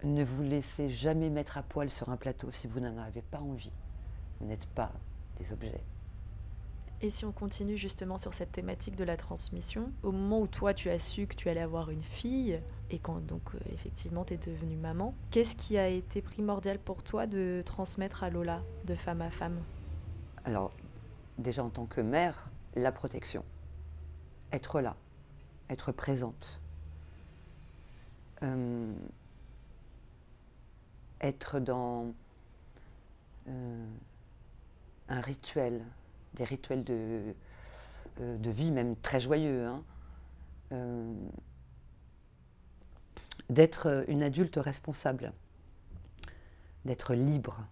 Ne 0.05 0.23
vous 0.25 0.43
laissez 0.43 0.91
jamais 0.91 1.31
mettre 1.31 1.57
à 1.57 1.63
poil 1.63 1.89
sur 1.89 2.11
un 2.11 2.19
plateau 2.19 2.51
si 2.51 2.67
vous 2.67 2.81
n'en 2.81 2.99
avez 2.99 3.23
pas 3.23 3.41
envie. 3.41 3.73
Vous 4.39 4.47
n'êtes 4.47 4.67
pas 4.67 4.93
des 5.39 5.51
objets. 5.55 5.81
Et 7.01 7.09
si 7.09 7.25
on 7.25 7.33
continue 7.33 7.79
justement 7.79 8.19
sur 8.19 8.35
cette 8.35 8.53
thématique 8.53 8.95
de 8.95 9.05
la 9.05 9.17
transmission, 9.17 9.91
au 10.03 10.13
moment 10.13 10.43
où 10.43 10.47
toi 10.47 10.75
tu 10.75 10.91
as 10.91 10.99
su 10.99 11.27
que 11.27 11.35
tu 11.35 11.49
allais 11.49 11.63
avoir 11.63 11.89
une 11.89 12.03
fille, 12.03 12.61
et 12.91 12.99
quand 12.99 13.25
donc 13.27 13.55
euh, 13.55 13.59
effectivement 13.73 14.27
tu 14.27 14.35
es 14.35 14.37
devenue 14.37 14.77
maman, 14.77 15.15
qu'est-ce 15.31 15.57
qui 15.57 15.79
a 15.79 15.89
été 15.89 16.21
primordial 16.21 16.79
pour 16.79 17.03
toi 17.03 17.27
de 17.27 17.63
transmettre 17.65 18.23
à 18.23 18.29
Lola, 18.29 18.61
de 18.85 18.95
femme 18.95 19.23
à 19.23 19.31
femme? 19.31 19.59
Alors, 20.45 20.73
déjà 21.39 21.65
en 21.65 21.71
tant 21.71 21.87
que 21.87 22.03
mère, 22.03 22.51
la 22.75 22.93
protection. 22.93 23.45
Être 24.53 24.81
là, 24.81 24.97
être 25.69 25.93
présente. 25.93 26.61
Euh, 28.43 28.95
être 31.21 31.59
dans 31.59 32.15
euh, 33.49 33.87
un 35.09 35.21
rituel, 35.21 35.85
des 36.35 36.45
rituels 36.45 36.85
de, 36.85 37.35
euh, 38.21 38.37
vie, 38.45 38.71
même 38.71 38.97
très 38.97 39.21
joyeux. 39.21 39.67
hein. 39.67 39.83
D'être 43.51 44.05
une 44.09 44.23
adulte 44.23 44.57
responsable, 44.57 45.33
d'être 46.85 47.15
libre 47.15 47.67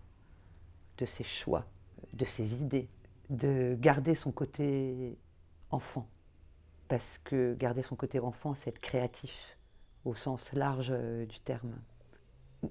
de 0.96 1.04
ses 1.04 1.24
choix, 1.24 1.66
de 2.14 2.24
ses 2.24 2.54
idées, 2.54 2.88
de 3.30 3.76
garder 3.80 4.14
son 4.14 4.32
côté 4.32 5.18
enfant. 5.70 6.08
Parce 6.88 7.18
que 7.24 7.54
garder 7.54 7.82
son 7.82 7.96
côté 7.96 8.20
enfant, 8.20 8.54
c'est 8.54 8.70
être 8.70 8.80
créatif 8.80 9.56
au 10.04 10.14
sens 10.14 10.52
large 10.52 10.90
euh, 10.90 11.26
du 11.26 11.40
terme. 11.40 11.74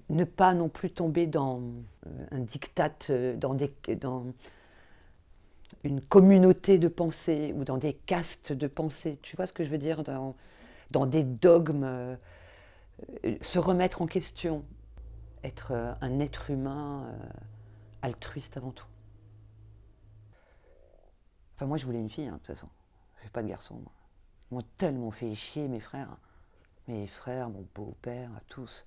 Ne 0.09 0.23
pas 0.23 0.53
non 0.53 0.69
plus 0.69 0.89
tomber 0.89 1.27
dans 1.27 1.61
euh, 2.07 2.27
un 2.31 2.39
diktat, 2.39 2.93
euh, 3.09 3.35
dans, 3.35 3.53
des, 3.53 3.73
une 5.83 6.01
communauté 6.01 6.77
de 6.77 6.87
pensée 6.87 7.53
ou 7.55 7.65
dans 7.65 7.77
des 7.77 7.93
castes 7.93 8.53
de 8.53 8.67
pensée. 8.67 9.19
Tu 9.21 9.35
vois 9.35 9.47
ce 9.47 9.53
que 9.53 9.63
je 9.63 9.69
veux 9.69 9.77
dire 9.77 10.03
dans, 10.03 11.05
des 11.05 11.23
dogmes. 11.23 12.17
se 13.41 13.59
remettre 13.59 14.01
en 14.01 14.07
question. 14.07 14.63
Être 15.43 15.95
un 16.01 16.19
être 16.19 16.49
humain 16.49 17.11
altruiste 18.01 18.57
avant 18.57 18.71
tout. 18.71 18.87
Enfin, 21.55 21.65
moi, 21.65 21.77
je 21.77 21.85
voulais 21.85 21.99
une 21.99 22.09
fille, 22.09 22.27
hein, 22.27 22.33
de 22.33 22.37
toute 22.37 22.47
façon. 22.47 22.67
Je 23.19 23.23
veux 23.23 23.29
pas 23.29 23.43
de 23.43 23.47
garçon. 23.47 23.75
Moi. 23.75 23.91
Ils 24.51 24.55
m'ont 24.55 24.63
tellement 24.77 25.11
fait 25.11 25.33
chier, 25.35 25.67
mes 25.67 25.79
frères. 25.79 26.17
Mes 26.87 27.07
frères, 27.07 27.49
mon 27.49 27.65
beau-père, 27.73 28.29
tous. 28.47 28.85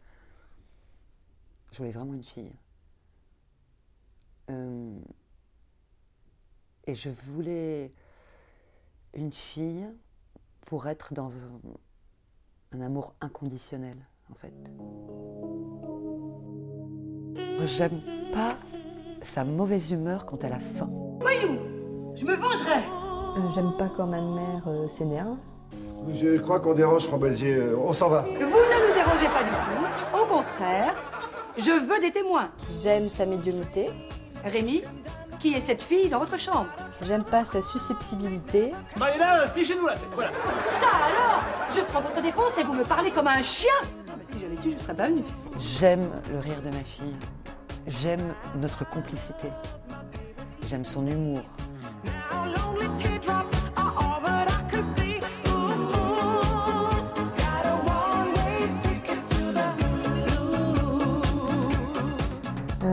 Je 1.73 1.79
voulais 1.79 1.91
vraiment 1.91 2.15
une 2.15 2.25
fille. 2.25 2.53
Euh, 4.51 4.99
et 6.87 6.95
je 6.95 7.11
voulais 7.11 7.93
une 9.15 9.33
fille 9.33 9.87
pour 10.67 10.87
être 10.87 11.13
dans 11.13 11.33
un 12.73 12.81
amour 12.81 13.15
inconditionnel, 13.21 13.97
en 14.31 14.35
fait. 14.35 14.55
J'aime 17.67 18.01
pas 18.33 18.57
sa 19.23 19.45
mauvaise 19.45 19.91
humeur 19.91 20.25
quand 20.25 20.45
elle 20.45 20.53
a 20.53 20.61
faim. 20.61 20.91
Je 22.19 22.25
me 22.25 22.35
vengerai 22.37 22.81
Euh, 23.37 23.41
J'aime 23.55 23.73
pas 23.79 23.89
quand 23.97 24.07
ma 24.07 24.21
mère 24.21 24.63
euh, 24.67 24.89
s'énerve. 24.89 25.37
Je 26.15 26.39
crois 26.39 26.61
qu'on 26.61 26.75
dérange 26.75 27.07
Framboisier. 27.07 27.55
Euh, 27.55 27.77
On 27.79 27.93
s'en 27.93 28.09
va. 28.09 28.23
Vous 28.23 28.33
ne 28.33 28.39
nous 28.89 28.95
dérangez 28.95 29.27
pas 29.29 29.43
du 29.45 29.51
tout. 29.51 30.17
Au 30.23 30.27
contraire, 30.27 30.95
je 31.57 31.71
veux 31.71 32.01
des 32.01 32.11
témoins. 32.11 32.49
J'aime 32.83 33.09
sa 33.09 33.27
médiumnité. 33.27 33.91
Rémi, 34.45 34.83
qui 35.41 35.55
est 35.55 35.61
cette 35.61 35.83
fille 35.83 36.09
dans 36.09 36.19
votre 36.21 36.39
chambre? 36.39 36.67
J'aime 37.03 37.25
pas 37.25 37.45
sa 37.45 37.61
susceptibilité. 37.63 38.73
Bah, 38.97 39.17
là, 39.19 39.47
fichez-nous 39.49 39.87
la 39.87 39.95
tête, 39.95 40.09
voilà. 40.15 40.31
Ça 40.81 40.89
alors? 41.07 41.43
Je 41.75 41.81
prends 41.83 42.01
votre 42.01 42.23
défense 42.23 42.57
et 42.59 42.65
vous 42.65 42.75
me 42.75 42.85
parlez 42.85 43.11
comme 43.11 43.27
un 43.29 43.43
chien 43.43 43.73
Si 44.29 44.39
j'avais 44.41 44.57
su, 44.57 44.71
je 44.77 44.83
serais 44.83 44.95
pas 44.95 45.09
venue. 45.09 45.25
J'aime 45.61 46.09
le 46.33 46.39
rire 46.39 46.61
de 46.63 46.69
ma 46.69 46.85
fille. 46.85 47.17
J'aime 47.87 48.35
notre 48.57 48.89
complicité. 48.89 49.49
J'aime 50.69 50.85
son 50.85 51.07
humour. 51.07 51.43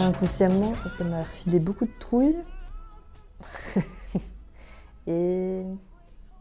Inconsciemment, 0.06 0.74
je 0.76 0.98
qu'elle 0.98 1.08
m'a 1.08 1.24
refilé 1.24 1.60
beaucoup 1.60 1.86
de 1.86 1.92
trouilles. 2.00 2.38
Et 5.08 5.64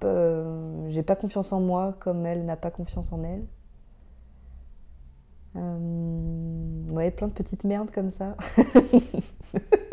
euh, 0.04 0.88
j'ai 0.88 1.02
pas 1.02 1.16
confiance 1.16 1.52
en 1.52 1.60
moi 1.60 1.94
comme 2.00 2.24
elle 2.26 2.44
n'a 2.44 2.56
pas 2.56 2.70
confiance 2.70 3.12
en 3.12 3.22
elle. 3.22 3.44
Euh, 5.56 6.90
ouais, 6.90 7.10
plein 7.10 7.28
de 7.28 7.32
petites 7.32 7.64
merdes 7.64 7.90
comme 7.90 8.10
ça. 8.10 8.36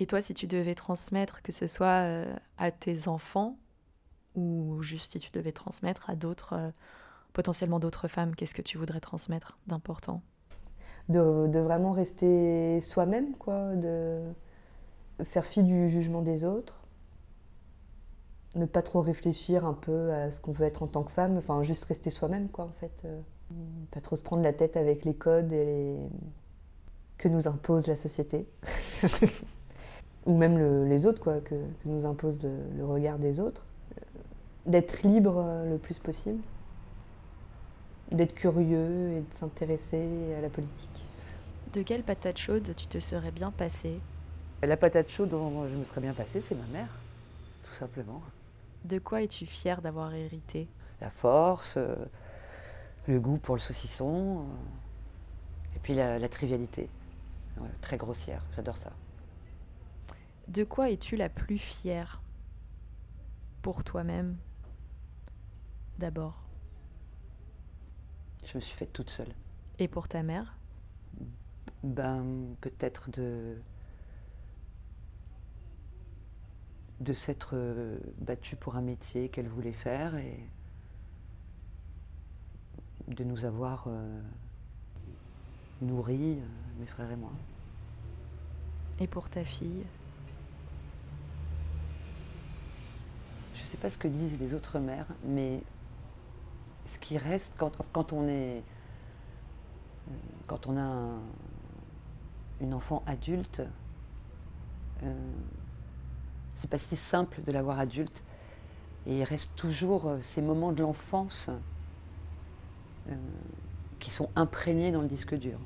Et 0.00 0.06
toi, 0.06 0.22
si 0.22 0.32
tu 0.32 0.46
devais 0.46 0.74
transmettre, 0.74 1.42
que 1.42 1.52
ce 1.52 1.66
soit 1.66 2.04
euh, 2.04 2.34
à 2.56 2.70
tes 2.70 3.06
enfants 3.06 3.58
ou 4.34 4.80
juste 4.80 5.12
si 5.12 5.18
tu 5.18 5.30
devais 5.30 5.52
transmettre 5.52 6.08
à 6.08 6.16
d'autres, 6.16 6.54
euh, 6.54 6.70
potentiellement 7.34 7.78
d'autres 7.78 8.08
femmes, 8.08 8.34
qu'est-ce 8.34 8.54
que 8.54 8.62
tu 8.62 8.78
voudrais 8.78 9.00
transmettre 9.00 9.58
d'important? 9.66 10.22
De, 11.10 11.58
vraiment 11.58 11.92
rester 11.92 12.80
soi-même, 12.80 13.36
quoi. 13.36 13.74
De 13.76 14.22
faire 15.24 15.44
fi 15.44 15.62
du 15.62 15.90
jugement 15.90 16.22
des 16.22 16.44
autres. 16.44 16.80
Ne 18.56 18.64
pas 18.64 18.80
trop 18.80 19.02
réfléchir 19.02 19.66
un 19.66 19.74
peu 19.74 20.12
à 20.14 20.30
ce 20.30 20.40
qu'on 20.40 20.52
veut 20.52 20.64
être 20.64 20.82
en 20.82 20.86
tant 20.86 21.02
que 21.02 21.12
femme. 21.12 21.36
Enfin, 21.36 21.62
juste 21.62 21.84
rester 21.84 22.08
soi-même, 22.08 22.48
quoi, 22.48 22.64
en 22.64 22.72
fait. 22.80 23.02
Euh, 23.04 23.20
Pas 23.90 24.00
trop 24.00 24.16
se 24.16 24.22
prendre 24.22 24.42
la 24.42 24.54
tête 24.54 24.78
avec 24.78 25.04
les 25.04 25.14
codes 25.14 25.54
que 27.18 27.28
nous 27.28 27.48
impose 27.48 27.86
la 27.86 27.96
société. 27.96 28.48
Ou 30.26 30.36
même 30.36 30.58
le- 30.58 30.86
les 30.86 31.06
autres, 31.06 31.20
quoi, 31.22 31.40
que, 31.40 31.54
que 31.54 31.86
nous 31.86 32.04
impose 32.06 32.42
le, 32.42 32.50
le 32.76 32.84
regard 32.84 33.18
des 33.18 33.40
autres. 33.40 33.66
Euh, 33.96 34.04
D'être 34.66 35.02
libre 35.02 35.36
euh, 35.38 35.70
le 35.70 35.78
plus 35.78 35.98
possible. 35.98 36.40
D'être 38.12 38.34
curieux 38.34 39.12
et 39.12 39.20
de 39.20 39.32
s'intéresser 39.32 40.34
à 40.36 40.40
la 40.40 40.48
politique. 40.50 41.04
De 41.72 41.82
quelle 41.82 42.02
patate 42.02 42.38
chaude 42.38 42.74
tu 42.76 42.86
te 42.86 42.98
serais 42.98 43.30
bien 43.30 43.50
passé? 43.50 43.98
La 44.62 44.76
patate 44.76 45.08
chaude 45.08 45.30
dont 45.30 45.66
je 45.68 45.74
me 45.74 45.84
serais 45.84 46.00
bien 46.00 46.12
passée, 46.12 46.40
c'est 46.42 46.54
ma 46.56 46.66
mère, 46.66 46.90
tout 47.62 47.72
simplement. 47.78 48.20
De 48.84 48.98
quoi 48.98 49.22
es-tu 49.22 49.46
fière 49.46 49.80
d'avoir 49.80 50.12
hérité? 50.12 50.66
La 51.00 51.10
force, 51.10 51.74
euh, 51.76 51.94
le 53.06 53.20
goût 53.20 53.38
pour 53.38 53.54
le 53.54 53.60
saucisson, 53.60 54.40
euh, 54.40 55.76
et 55.76 55.78
puis 55.82 55.94
la, 55.94 56.18
la 56.18 56.28
trivialité. 56.28 56.90
Ouais, 57.58 57.68
très 57.80 57.96
grossière, 57.96 58.42
j'adore 58.56 58.76
ça. 58.76 58.90
De 60.50 60.64
quoi 60.64 60.90
es-tu 60.90 61.14
la 61.14 61.28
plus 61.28 61.58
fière 61.58 62.20
Pour 63.62 63.84
toi-même 63.84 64.36
D'abord? 65.98 66.42
Je 68.44 68.56
me 68.56 68.60
suis 68.60 68.76
faite 68.76 68.92
toute 68.92 69.10
seule. 69.10 69.32
Et 69.78 69.86
pour 69.86 70.08
ta 70.08 70.24
mère? 70.24 70.56
Ben, 71.84 72.56
peut-être 72.60 73.10
de. 73.10 73.56
de 76.98 77.12
s'être 77.12 77.50
euh, 77.54 77.98
battue 78.18 78.56
pour 78.56 78.74
un 78.74 78.82
métier 78.82 79.28
qu'elle 79.28 79.48
voulait 79.48 79.72
faire 79.72 80.16
et 80.16 80.38
de 83.06 83.22
nous 83.22 83.44
avoir 83.44 83.84
euh, 83.86 84.20
nourris, 85.80 86.40
euh, 86.40 86.46
mes 86.80 86.86
frères 86.86 87.10
et 87.10 87.16
moi. 87.16 87.32
Et 88.98 89.06
pour 89.06 89.30
ta 89.30 89.44
fille 89.44 89.86
Je 93.54 93.59
ne 93.59 93.59
sais 93.70 93.76
pas 93.76 93.90
ce 93.90 93.98
que 93.98 94.08
disent 94.08 94.38
les 94.38 94.54
autres 94.54 94.78
mères, 94.78 95.06
mais 95.24 95.62
ce 96.92 96.98
qui 96.98 97.18
reste 97.18 97.54
quand, 97.58 98.12
on 98.12 98.26
est. 98.28 98.62
Quand 100.46 100.66
on 100.66 100.76
a 100.76 100.82
un- 100.82 101.20
une 102.60 102.74
enfant 102.74 103.02
adulte, 103.06 103.62
euh, 105.02 105.14
c'est 106.58 106.68
pas 106.68 106.78
si 106.78 106.96
simple 106.96 107.42
de 107.42 107.52
l'avoir 107.52 107.78
adulte. 107.78 108.22
Et 109.06 109.18
il 109.18 109.24
reste 109.24 109.50
toujours 109.56 110.06
euh, 110.08 110.20
ces 110.20 110.42
moments 110.42 110.72
de 110.72 110.82
l'enfance 110.82 111.48
euh, 113.08 113.14
qui 113.98 114.10
sont 114.10 114.28
imprégnés 114.36 114.92
dans 114.92 115.00
le 115.00 115.08
disque 115.08 115.34
dur. 115.34 115.58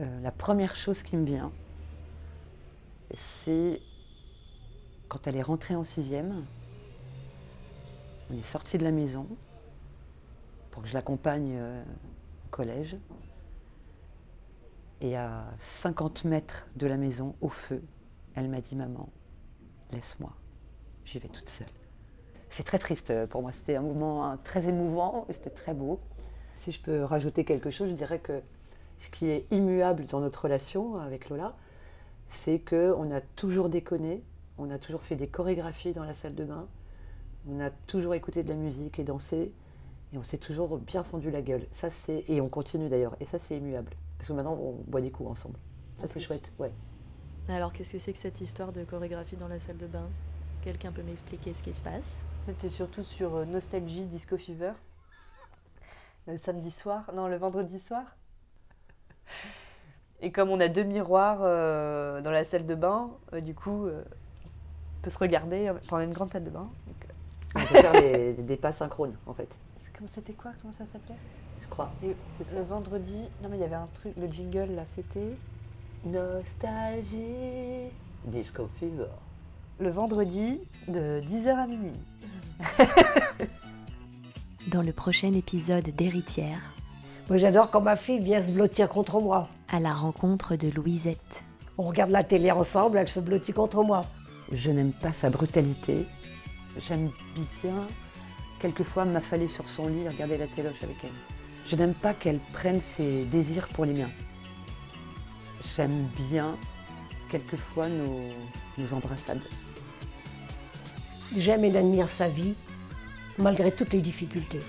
Euh, 0.00 0.20
la 0.20 0.32
première 0.32 0.74
chose 0.74 1.02
qui 1.02 1.16
me 1.16 1.24
vient, 1.24 1.52
c'est 3.44 3.80
Quand 5.08 5.26
elle 5.26 5.36
est 5.36 5.42
rentrée 5.42 5.76
en 5.76 5.84
sixième, 5.84 6.44
on 8.30 8.36
est 8.36 8.42
sorti 8.42 8.76
de 8.76 8.84
la 8.84 8.90
maison 8.90 9.26
pour 10.70 10.82
que 10.82 10.88
je 10.88 10.94
l'accompagne 10.94 11.54
euh, 11.56 11.82
au 12.44 12.48
collège. 12.50 12.96
Et 15.00 15.16
à 15.16 15.44
50 15.82 16.24
mètres 16.24 16.66
de 16.76 16.86
la 16.86 16.96
maison, 16.96 17.36
au 17.40 17.48
feu, 17.48 17.82
elle 18.34 18.48
m'a 18.48 18.60
dit 18.60 18.74
Maman, 18.74 19.08
laisse-moi, 19.92 20.32
j'y 21.04 21.18
vais 21.18 21.28
toute 21.28 21.48
seule. 21.48 21.68
C'est 22.50 22.64
très 22.64 22.78
triste 22.78 23.10
euh, 23.10 23.26
pour 23.26 23.42
moi, 23.42 23.52
c'était 23.52 23.76
un 23.76 23.82
moment 23.82 24.26
hein, 24.26 24.38
très 24.42 24.66
émouvant 24.66 25.26
et 25.28 25.34
c'était 25.34 25.50
très 25.50 25.74
beau. 25.74 26.00
Si 26.56 26.72
je 26.72 26.80
peux 26.80 27.04
rajouter 27.04 27.44
quelque 27.44 27.70
chose, 27.70 27.90
je 27.90 27.94
dirais 27.94 28.18
que 28.18 28.40
ce 28.98 29.10
qui 29.10 29.26
est 29.26 29.46
immuable 29.50 30.06
dans 30.06 30.20
notre 30.20 30.44
relation 30.44 30.98
avec 30.98 31.28
Lola, 31.28 31.54
c'est 32.28 32.58
qu'on 32.58 33.10
a 33.12 33.20
toujours 33.20 33.68
déconné, 33.68 34.22
on 34.58 34.70
a 34.70 34.78
toujours 34.78 35.02
fait 35.02 35.16
des 35.16 35.28
chorégraphies 35.28 35.92
dans 35.92 36.04
la 36.04 36.14
salle 36.14 36.34
de 36.34 36.44
bain, 36.44 36.66
on 37.48 37.60
a 37.60 37.70
toujours 37.70 38.14
écouté 38.14 38.42
de 38.42 38.48
la 38.48 38.56
musique 38.56 38.98
et 38.98 39.04
dansé, 39.04 39.54
et 40.12 40.18
on 40.18 40.22
s'est 40.22 40.38
toujours 40.38 40.78
bien 40.78 41.04
fendu 41.04 41.30
la 41.30 41.42
gueule. 41.42 41.66
Ça 41.70 41.90
c'est 41.90 42.24
et 42.28 42.40
on 42.40 42.48
continue 42.48 42.88
d'ailleurs, 42.88 43.16
et 43.20 43.24
ça 43.24 43.38
c'est 43.38 43.56
immuable, 43.56 43.92
parce 44.18 44.28
que 44.28 44.32
maintenant 44.32 44.54
on 44.54 44.82
boit 44.86 45.00
des 45.00 45.10
coups 45.10 45.30
ensemble. 45.30 45.58
Ça 46.00 46.06
c'est 46.08 46.20
chouette, 46.20 46.52
ouais. 46.58 46.72
Alors, 47.48 47.72
qu'est-ce 47.72 47.92
que 47.92 47.98
c'est 48.00 48.12
que 48.12 48.18
cette 48.18 48.40
histoire 48.40 48.72
de 48.72 48.82
chorégraphie 48.82 49.36
dans 49.36 49.46
la 49.46 49.60
salle 49.60 49.76
de 49.76 49.86
bain? 49.86 50.08
Quelqu'un 50.62 50.90
peut 50.90 51.04
m'expliquer 51.04 51.54
ce 51.54 51.62
qui 51.62 51.72
se 51.72 51.80
passe? 51.80 52.18
C'était 52.44 52.68
surtout 52.68 53.04
sur 53.04 53.36
euh, 53.36 53.44
Nostalgie 53.44 54.04
Disco 54.04 54.36
Fever. 54.36 54.72
Le 56.26 56.36
samedi 56.38 56.72
soir, 56.72 57.08
non, 57.14 57.28
le 57.28 57.36
vendredi 57.36 57.78
soir. 57.78 58.16
Et 60.20 60.32
comme 60.32 60.50
on 60.50 60.58
a 60.58 60.66
deux 60.66 60.82
miroirs 60.82 61.38
euh, 61.42 62.20
dans 62.20 62.32
la 62.32 62.42
salle 62.42 62.66
de 62.66 62.74
bain, 62.74 63.12
euh, 63.32 63.40
du 63.40 63.54
coup, 63.54 63.86
euh, 63.86 64.02
peut 65.02 65.10
se 65.10 65.18
regarder. 65.18 65.70
Enfin, 65.70 65.80
on 65.92 65.96
a 65.96 66.04
une 66.04 66.12
grande 66.12 66.30
salle 66.30 66.44
de 66.44 66.50
bain. 66.50 66.68
donc, 66.86 66.96
euh, 67.04 67.12
On 67.54 67.60
peut 67.60 67.80
faire 67.80 67.92
des, 67.92 68.32
des 68.42 68.56
pas 68.56 68.72
synchrones 68.72 69.14
en 69.26 69.34
fait, 69.34 69.48
comme 69.96 70.08
c'était 70.08 70.32
quoi 70.34 70.52
Comment 70.60 70.74
ça 70.74 70.84
s'appelait? 70.92 71.16
Je 71.62 71.66
crois. 71.68 71.90
Et 72.04 72.14
Le 72.54 72.62
vendredi, 72.62 73.18
non 73.42 73.48
mais 73.50 73.56
il 73.56 73.60
y 73.60 73.64
avait 73.64 73.74
un 73.76 73.88
truc, 73.92 74.12
le 74.16 74.26
jingle 74.30 74.72
là, 74.74 74.84
c'était 74.94 75.36
Nostalgie, 76.04 77.90
disco 78.26 78.68
fever. 78.78 79.08
le 79.80 79.90
vendredi 79.90 80.60
de 80.88 81.20
10h 81.22 81.48
à 81.56 81.66
minuit. 81.66 81.92
Dans 84.68 84.82
le 84.82 84.92
prochain 84.92 85.32
épisode 85.32 85.84
d'Héritière, 85.90 86.58
Moi, 87.28 87.36
j'adore 87.38 87.70
quand 87.70 87.80
ma 87.80 87.96
fille 87.96 88.18
vient 88.20 88.42
se 88.42 88.50
blottir 88.50 88.88
contre 88.88 89.20
moi. 89.20 89.48
à 89.68 89.80
la 89.80 89.92
rencontre 89.94 90.56
de 90.56 90.68
Louisette. 90.68 91.42
On 91.78 91.82
regarde 91.82 92.10
la 92.10 92.22
télé 92.22 92.50
ensemble, 92.52 92.98
elle 92.98 93.08
se 93.08 93.20
blottit 93.20 93.52
contre 93.52 93.82
moi. 93.84 94.04
Je 94.52 94.70
n'aime 94.70 94.92
pas 94.92 95.12
sa 95.12 95.30
brutalité. 95.30 96.06
J'aime 96.86 97.10
bien, 97.62 97.86
quelquefois, 98.60 99.04
m'affaler 99.04 99.48
sur 99.48 99.68
son 99.68 99.88
lit 99.88 100.08
regarder 100.08 100.38
la 100.38 100.46
téloche 100.46 100.82
avec 100.82 100.96
elle. 101.02 101.10
Je 101.68 101.74
n'aime 101.74 101.94
pas 101.94 102.14
qu'elle 102.14 102.38
prenne 102.52 102.80
ses 102.80 103.24
désirs 103.24 103.66
pour 103.68 103.84
les 103.84 103.92
miens. 103.92 104.10
J'aime 105.76 106.08
bien, 106.30 106.54
quelquefois, 107.30 107.88
nos, 107.88 108.30
nos 108.78 108.92
embrassades. 108.94 109.42
J'aime 111.36 111.64
et 111.64 111.76
admire 111.76 112.08
sa 112.08 112.28
vie, 112.28 112.54
malgré 113.38 113.72
toutes 113.72 113.92
les 113.92 114.00
difficultés. 114.00 114.62